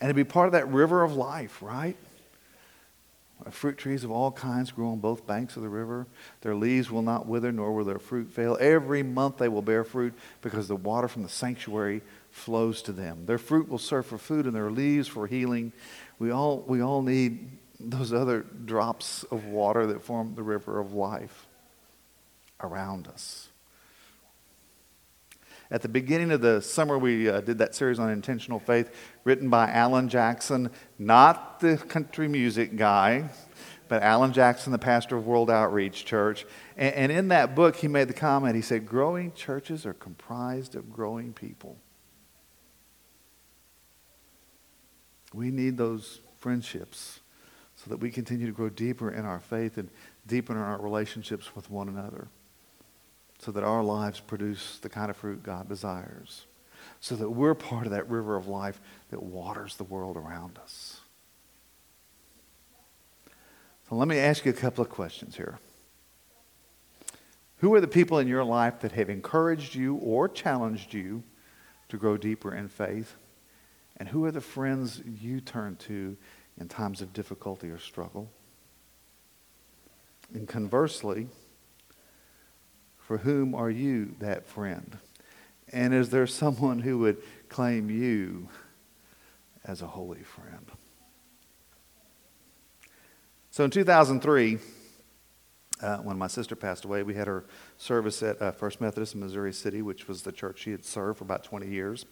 And 0.00 0.10
to 0.10 0.14
be 0.14 0.24
part 0.24 0.46
of 0.46 0.52
that 0.52 0.68
river 0.68 1.04
of 1.04 1.14
life, 1.14 1.62
right? 1.62 1.96
Fruit 3.50 3.78
trees 3.78 4.04
of 4.04 4.10
all 4.10 4.30
kinds 4.30 4.72
grow 4.72 4.90
on 4.90 4.98
both 4.98 5.26
banks 5.26 5.56
of 5.56 5.62
the 5.62 5.68
river. 5.68 6.06
Their 6.40 6.54
leaves 6.54 6.90
will 6.90 7.02
not 7.02 7.26
wither, 7.26 7.52
nor 7.52 7.72
will 7.72 7.84
their 7.84 7.98
fruit 7.98 8.30
fail. 8.30 8.56
Every 8.60 9.02
month 9.02 9.38
they 9.38 9.48
will 9.48 9.62
bear 9.62 9.84
fruit 9.84 10.14
because 10.42 10.68
the 10.68 10.76
water 10.76 11.08
from 11.08 11.22
the 11.22 11.28
sanctuary 11.28 12.02
flows 12.30 12.82
to 12.82 12.92
them. 12.92 13.26
Their 13.26 13.38
fruit 13.38 13.68
will 13.68 13.78
serve 13.78 14.06
for 14.06 14.18
food 14.18 14.46
and 14.46 14.54
their 14.54 14.70
leaves 14.70 15.08
for 15.08 15.26
healing. 15.26 15.72
We 16.18 16.30
all, 16.30 16.64
we 16.66 16.82
all 16.82 17.02
need 17.02 17.50
those 17.80 18.12
other 18.12 18.44
drops 18.64 19.24
of 19.24 19.44
water 19.44 19.86
that 19.86 20.02
form 20.02 20.34
the 20.34 20.42
river 20.42 20.80
of 20.80 20.94
life 20.94 21.46
around 22.60 23.08
us. 23.08 23.47
At 25.70 25.82
the 25.82 25.88
beginning 25.88 26.30
of 26.30 26.40
the 26.40 26.62
summer, 26.62 26.96
we 26.96 27.28
uh, 27.28 27.42
did 27.42 27.58
that 27.58 27.74
series 27.74 27.98
on 27.98 28.08
intentional 28.08 28.58
faith, 28.58 28.90
written 29.24 29.50
by 29.50 29.70
Allen 29.70 30.08
Jackson, 30.08 30.70
not 30.98 31.60
the 31.60 31.76
country 31.76 32.26
music 32.26 32.76
guy, 32.76 33.28
but 33.86 34.02
Allen 34.02 34.32
Jackson, 34.32 34.72
the 34.72 34.78
pastor 34.78 35.16
of 35.16 35.26
World 35.26 35.50
Outreach 35.50 36.06
Church. 36.06 36.46
And, 36.78 36.94
and 36.94 37.12
in 37.12 37.28
that 37.28 37.54
book, 37.54 37.76
he 37.76 37.88
made 37.88 38.08
the 38.08 38.14
comment 38.14 38.56
he 38.56 38.62
said, 38.62 38.86
Growing 38.86 39.32
churches 39.32 39.84
are 39.84 39.94
comprised 39.94 40.74
of 40.74 40.90
growing 40.90 41.34
people. 41.34 41.76
We 45.34 45.50
need 45.50 45.76
those 45.76 46.20
friendships 46.38 47.20
so 47.76 47.90
that 47.90 47.98
we 47.98 48.10
continue 48.10 48.46
to 48.46 48.52
grow 48.52 48.70
deeper 48.70 49.10
in 49.10 49.26
our 49.26 49.40
faith 49.40 49.76
and 49.76 49.90
deeper 50.26 50.54
in 50.54 50.58
our 50.58 50.80
relationships 50.80 51.54
with 51.54 51.70
one 51.70 51.88
another 51.88 52.28
so 53.38 53.52
that 53.52 53.64
our 53.64 53.82
lives 53.82 54.20
produce 54.20 54.78
the 54.78 54.88
kind 54.88 55.10
of 55.10 55.16
fruit 55.16 55.42
God 55.42 55.68
desires, 55.68 56.46
so 57.00 57.14
that 57.16 57.30
we're 57.30 57.54
part 57.54 57.86
of 57.86 57.92
that 57.92 58.08
river 58.08 58.36
of 58.36 58.48
life 58.48 58.80
that 59.10 59.22
waters 59.22 59.76
the 59.76 59.84
world 59.84 60.16
around 60.16 60.58
us. 60.58 61.00
So 63.88 63.94
let 63.94 64.08
me 64.08 64.18
ask 64.18 64.44
you 64.44 64.50
a 64.50 64.54
couple 64.54 64.82
of 64.82 64.90
questions 64.90 65.36
here. 65.36 65.58
Who 67.58 67.74
are 67.74 67.80
the 67.80 67.88
people 67.88 68.18
in 68.18 68.28
your 68.28 68.44
life 68.44 68.80
that 68.80 68.92
have 68.92 69.08
encouraged 69.08 69.74
you 69.74 69.96
or 69.96 70.28
challenged 70.28 70.94
you 70.94 71.22
to 71.88 71.96
grow 71.96 72.16
deeper 72.16 72.54
in 72.54 72.68
faith? 72.68 73.14
And 73.96 74.08
who 74.08 74.24
are 74.24 74.30
the 74.30 74.40
friends 74.40 75.02
you 75.04 75.40
turn 75.40 75.76
to 75.76 76.16
in 76.60 76.68
times 76.68 77.00
of 77.00 77.12
difficulty 77.12 77.68
or 77.68 77.78
struggle? 77.78 78.30
And 80.34 80.46
conversely, 80.46 81.28
for 83.08 83.16
whom 83.16 83.54
are 83.54 83.70
you 83.70 84.14
that 84.18 84.46
friend? 84.46 84.98
And 85.72 85.94
is 85.94 86.10
there 86.10 86.26
someone 86.26 86.80
who 86.80 86.98
would 86.98 87.16
claim 87.48 87.88
you 87.88 88.50
as 89.64 89.80
a 89.80 89.86
holy 89.86 90.22
friend? 90.22 90.70
So 93.50 93.64
in 93.64 93.70
2003, 93.70 94.58
uh, 95.80 95.96
when 95.98 96.18
my 96.18 96.26
sister 96.26 96.54
passed 96.54 96.84
away, 96.84 97.02
we 97.02 97.14
had 97.14 97.28
her 97.28 97.46
service 97.78 98.22
at 98.22 98.42
uh, 98.42 98.52
First 98.52 98.78
Methodist 98.78 99.14
in 99.14 99.20
Missouri 99.20 99.54
City, 99.54 99.80
which 99.80 100.06
was 100.06 100.20
the 100.20 100.30
church 100.30 100.58
she 100.58 100.72
had 100.72 100.84
served 100.84 101.16
for 101.16 101.24
about 101.24 101.42
20 101.42 101.66
years. 101.66 102.04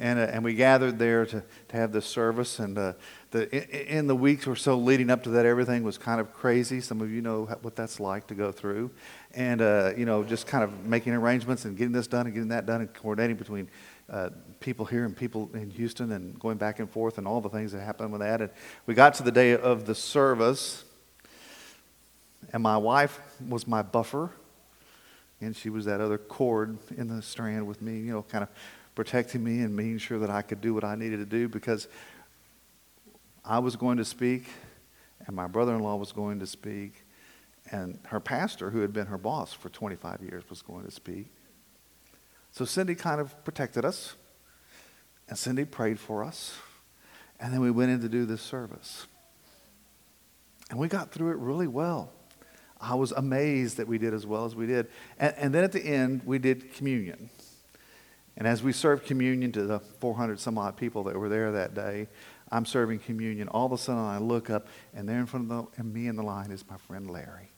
And, 0.00 0.18
uh, 0.18 0.22
and 0.22 0.42
we 0.42 0.54
gathered 0.54 0.98
there 0.98 1.26
to, 1.26 1.42
to 1.68 1.76
have 1.76 1.92
this 1.92 2.06
service. 2.06 2.58
And 2.58 2.76
uh, 2.76 2.94
the, 3.32 3.94
in, 3.94 4.06
the 4.06 4.16
weeks 4.16 4.46
or 4.46 4.56
so 4.56 4.76
leading 4.76 5.10
up 5.10 5.22
to 5.24 5.30
that, 5.30 5.44
everything 5.44 5.82
was 5.82 5.98
kind 5.98 6.22
of 6.22 6.32
crazy. 6.32 6.80
Some 6.80 7.02
of 7.02 7.10
you 7.10 7.20
know 7.20 7.44
what 7.60 7.76
that's 7.76 8.00
like 8.00 8.26
to 8.28 8.34
go 8.34 8.50
through. 8.50 8.90
And, 9.34 9.60
uh, 9.60 9.92
you 9.96 10.06
know, 10.06 10.24
just 10.24 10.46
kind 10.46 10.64
of 10.64 10.86
making 10.86 11.12
arrangements 11.12 11.66
and 11.66 11.76
getting 11.76 11.92
this 11.92 12.06
done 12.06 12.24
and 12.24 12.34
getting 12.34 12.48
that 12.48 12.64
done 12.64 12.80
and 12.80 12.92
coordinating 12.94 13.36
between 13.36 13.68
uh, 14.08 14.30
people 14.58 14.86
here 14.86 15.04
and 15.04 15.14
people 15.14 15.50
in 15.52 15.68
Houston 15.70 16.12
and 16.12 16.38
going 16.40 16.56
back 16.56 16.80
and 16.80 16.90
forth 16.90 17.18
and 17.18 17.28
all 17.28 17.42
the 17.42 17.50
things 17.50 17.70
that 17.72 17.80
happened 17.80 18.10
with 18.10 18.22
that. 18.22 18.40
And 18.40 18.50
we 18.86 18.94
got 18.94 19.12
to 19.14 19.22
the 19.22 19.30
day 19.30 19.54
of 19.54 19.84
the 19.84 19.94
service, 19.94 20.82
and 22.54 22.62
my 22.62 22.78
wife 22.78 23.20
was 23.46 23.68
my 23.68 23.82
buffer. 23.82 24.30
And 25.42 25.56
she 25.56 25.70
was 25.70 25.86
that 25.86 26.00
other 26.02 26.18
cord 26.18 26.76
in 26.96 27.08
the 27.08 27.22
strand 27.22 27.66
with 27.66 27.80
me, 27.80 27.98
you 27.98 28.12
know, 28.12 28.22
kind 28.22 28.42
of 28.42 28.50
protecting 29.00 29.42
me 29.42 29.60
and 29.62 29.74
making 29.74 29.96
sure 29.96 30.18
that 30.18 30.28
I 30.28 30.42
could 30.42 30.60
do 30.60 30.74
what 30.74 30.84
I 30.84 30.94
needed 30.94 31.20
to 31.20 31.24
do 31.24 31.48
because 31.48 31.88
I 33.42 33.58
was 33.58 33.74
going 33.74 33.96
to 33.96 34.04
speak 34.04 34.44
and 35.26 35.34
my 35.34 35.46
brother 35.46 35.74
in 35.74 35.80
law 35.80 35.96
was 35.96 36.12
going 36.12 36.38
to 36.40 36.46
speak 36.46 37.06
and 37.70 37.98
her 38.08 38.20
pastor, 38.20 38.68
who 38.68 38.80
had 38.80 38.92
been 38.92 39.06
her 39.06 39.16
boss 39.16 39.54
for 39.54 39.70
25 39.70 40.20
years, 40.20 40.44
was 40.50 40.60
going 40.60 40.84
to 40.84 40.90
speak. 40.90 41.28
So 42.50 42.66
Cindy 42.66 42.94
kind 42.94 43.22
of 43.22 43.42
protected 43.42 43.86
us 43.86 44.16
and 45.30 45.38
Cindy 45.38 45.64
prayed 45.64 45.98
for 45.98 46.22
us. 46.22 46.58
And 47.40 47.54
then 47.54 47.62
we 47.62 47.70
went 47.70 47.90
in 47.90 48.02
to 48.02 48.08
do 48.10 48.26
this 48.26 48.42
service. 48.42 49.06
And 50.68 50.78
we 50.78 50.88
got 50.88 51.10
through 51.10 51.30
it 51.30 51.38
really 51.38 51.68
well. 51.68 52.12
I 52.78 52.96
was 52.96 53.12
amazed 53.12 53.78
that 53.78 53.88
we 53.88 53.96
did 53.96 54.12
as 54.12 54.26
well 54.26 54.44
as 54.44 54.54
we 54.54 54.66
did. 54.66 54.88
And, 55.18 55.34
and 55.38 55.54
then 55.54 55.64
at 55.64 55.72
the 55.72 55.82
end, 55.82 56.20
we 56.26 56.38
did 56.38 56.74
communion. 56.74 57.30
And 58.40 58.48
as 58.48 58.62
we 58.62 58.72
served 58.72 59.04
communion 59.04 59.52
to 59.52 59.64
the 59.64 59.80
400 59.80 60.40
some 60.40 60.56
odd 60.56 60.78
people 60.78 61.02
that 61.04 61.16
were 61.16 61.28
there 61.28 61.52
that 61.52 61.74
day, 61.74 62.08
I'm 62.50 62.64
serving 62.64 63.00
communion. 63.00 63.48
All 63.48 63.66
of 63.66 63.72
a 63.72 63.76
sudden, 63.76 64.02
I 64.02 64.16
look 64.16 64.48
up, 64.48 64.66
and 64.94 65.06
there 65.06 65.18
in 65.18 65.26
front 65.26 65.52
of 65.52 65.68
the, 65.76 65.84
me 65.84 66.08
in 66.08 66.16
the 66.16 66.22
line 66.22 66.50
is 66.50 66.64
my 66.68 66.78
friend 66.78 67.10
Larry. 67.10 67.50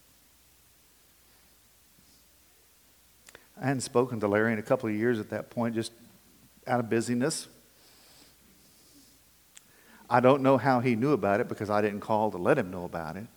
I 3.57 3.67
hadn't 3.67 3.79
spoken 3.79 4.19
to 4.19 4.27
Larry 4.27 4.51
in 4.51 4.59
a 4.59 4.63
couple 4.63 4.89
of 4.89 4.95
years 4.95 5.21
at 5.21 5.29
that 5.29 5.49
point, 5.49 5.73
just 5.73 5.93
out 6.67 6.81
of 6.81 6.89
busyness. 6.89 7.47
I 10.09 10.19
don't 10.19 10.43
know 10.43 10.57
how 10.57 10.81
he 10.81 10.97
knew 10.97 11.13
about 11.13 11.39
it 11.39 11.47
because 11.47 11.69
I 11.69 11.81
didn't 11.81 12.01
call 12.01 12.29
to 12.31 12.37
let 12.37 12.57
him 12.57 12.71
know 12.71 12.83
about 12.83 13.15
it. 13.15 13.27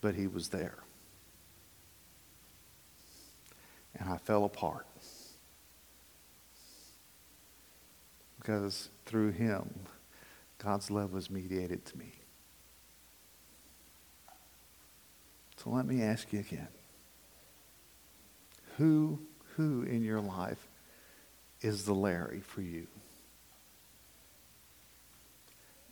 But 0.00 0.16
he 0.16 0.26
was 0.26 0.48
there. 0.48 0.78
And 4.02 4.12
I 4.12 4.16
fell 4.18 4.44
apart. 4.44 4.86
because 8.42 8.88
through 9.06 9.30
him, 9.30 9.70
God's 10.58 10.90
love 10.90 11.12
was 11.12 11.30
mediated 11.30 11.84
to 11.86 11.96
me. 11.96 12.12
So 15.58 15.70
let 15.70 15.86
me 15.86 16.02
ask 16.02 16.32
you 16.32 16.40
again. 16.40 16.66
Who, 18.78 19.20
who 19.54 19.82
in 19.82 20.02
your 20.02 20.20
life 20.20 20.66
is 21.60 21.84
the 21.84 21.94
Larry 21.94 22.40
for 22.40 22.62
you? 22.62 22.88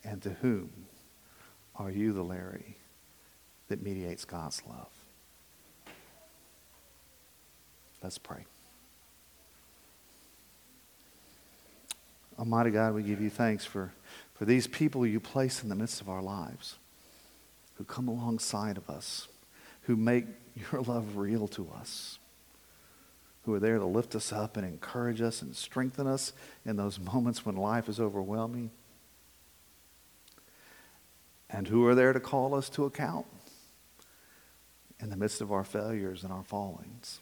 And 0.03 0.21
to 0.23 0.31
whom 0.31 0.71
are 1.77 1.89
you 1.89 2.11
the 2.11 2.23
Larry 2.23 2.75
that 3.69 3.81
mediates 3.81 4.25
God's 4.25 4.61
love? 4.67 5.00
Let's 8.03 8.17
pray. 8.17 8.45
Almighty 12.39 12.71
God, 12.71 12.95
we 12.95 13.03
give 13.03 13.21
you 13.21 13.29
thanks 13.29 13.65
for, 13.65 13.93
for 14.33 14.45
these 14.45 14.65
people 14.65 15.05
you 15.05 15.19
place 15.19 15.61
in 15.61 15.69
the 15.69 15.75
midst 15.75 16.01
of 16.01 16.09
our 16.09 16.23
lives, 16.23 16.77
who 17.75 17.83
come 17.83 18.07
alongside 18.07 18.77
of 18.77 18.89
us, 18.89 19.27
who 19.83 19.95
make 19.95 20.25
your 20.71 20.81
love 20.81 21.17
real 21.17 21.47
to 21.49 21.69
us, 21.79 22.17
who 23.43 23.53
are 23.53 23.59
there 23.59 23.77
to 23.77 23.85
lift 23.85 24.15
us 24.15 24.33
up 24.33 24.57
and 24.57 24.65
encourage 24.65 25.21
us 25.21 25.43
and 25.43 25.55
strengthen 25.55 26.07
us 26.07 26.33
in 26.65 26.77
those 26.77 26.99
moments 27.13 27.45
when 27.45 27.55
life 27.55 27.87
is 27.87 27.99
overwhelming, 27.99 28.71
and 31.47 31.67
who 31.67 31.85
are 31.85 31.93
there 31.93 32.13
to 32.13 32.19
call 32.19 32.55
us 32.55 32.69
to 32.69 32.85
account 32.85 33.27
in 34.99 35.11
the 35.11 35.17
midst 35.17 35.41
of 35.41 35.51
our 35.51 35.63
failures 35.63 36.23
and 36.23 36.33
our 36.33 36.43
fallings. 36.43 37.19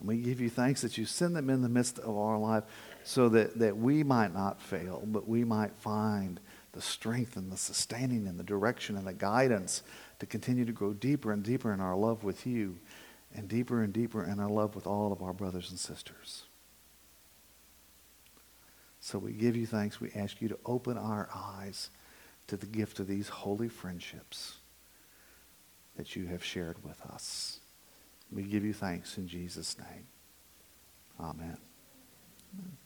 And 0.00 0.08
we 0.08 0.16
give 0.16 0.40
you 0.40 0.50
thanks 0.50 0.80
that 0.80 0.98
you 0.98 1.04
send 1.04 1.36
them 1.36 1.50
in 1.50 1.62
the 1.62 1.68
midst 1.68 1.98
of 1.98 2.16
our 2.16 2.38
life 2.38 2.64
so 3.04 3.28
that, 3.28 3.58
that 3.58 3.76
we 3.76 4.02
might 4.02 4.34
not 4.34 4.60
fail, 4.60 5.02
but 5.06 5.28
we 5.28 5.44
might 5.44 5.76
find 5.76 6.40
the 6.72 6.80
strength 6.80 7.36
and 7.36 7.52
the 7.52 7.56
sustaining 7.56 8.26
and 8.26 8.38
the 8.38 8.44
direction 8.44 8.96
and 8.96 9.06
the 9.06 9.12
guidance 9.12 9.82
to 10.18 10.26
continue 10.26 10.64
to 10.64 10.72
grow 10.72 10.92
deeper 10.92 11.32
and 11.32 11.42
deeper 11.42 11.72
in 11.72 11.80
our 11.80 11.96
love 11.96 12.24
with 12.24 12.46
you 12.46 12.78
and 13.34 13.48
deeper 13.48 13.82
and 13.82 13.92
deeper 13.92 14.24
in 14.24 14.40
our 14.40 14.48
love 14.48 14.74
with 14.74 14.86
all 14.86 15.12
of 15.12 15.22
our 15.22 15.32
brothers 15.32 15.70
and 15.70 15.78
sisters. 15.78 16.44
So 19.00 19.18
we 19.18 19.32
give 19.32 19.56
you 19.56 19.66
thanks. 19.66 20.00
We 20.00 20.10
ask 20.14 20.40
you 20.40 20.48
to 20.48 20.58
open 20.66 20.98
our 20.98 21.28
eyes 21.34 21.90
to 22.48 22.56
the 22.56 22.66
gift 22.66 23.00
of 23.00 23.06
these 23.06 23.28
holy 23.28 23.68
friendships 23.68 24.56
that 25.96 26.16
you 26.16 26.26
have 26.26 26.44
shared 26.44 26.84
with 26.84 27.00
us. 27.02 27.59
We 28.32 28.42
give 28.44 28.64
you 28.64 28.72
thanks 28.72 29.18
in 29.18 29.26
Jesus' 29.26 29.76
name. 29.78 30.06
Amen. 31.18 31.56
Amen. 32.54 32.76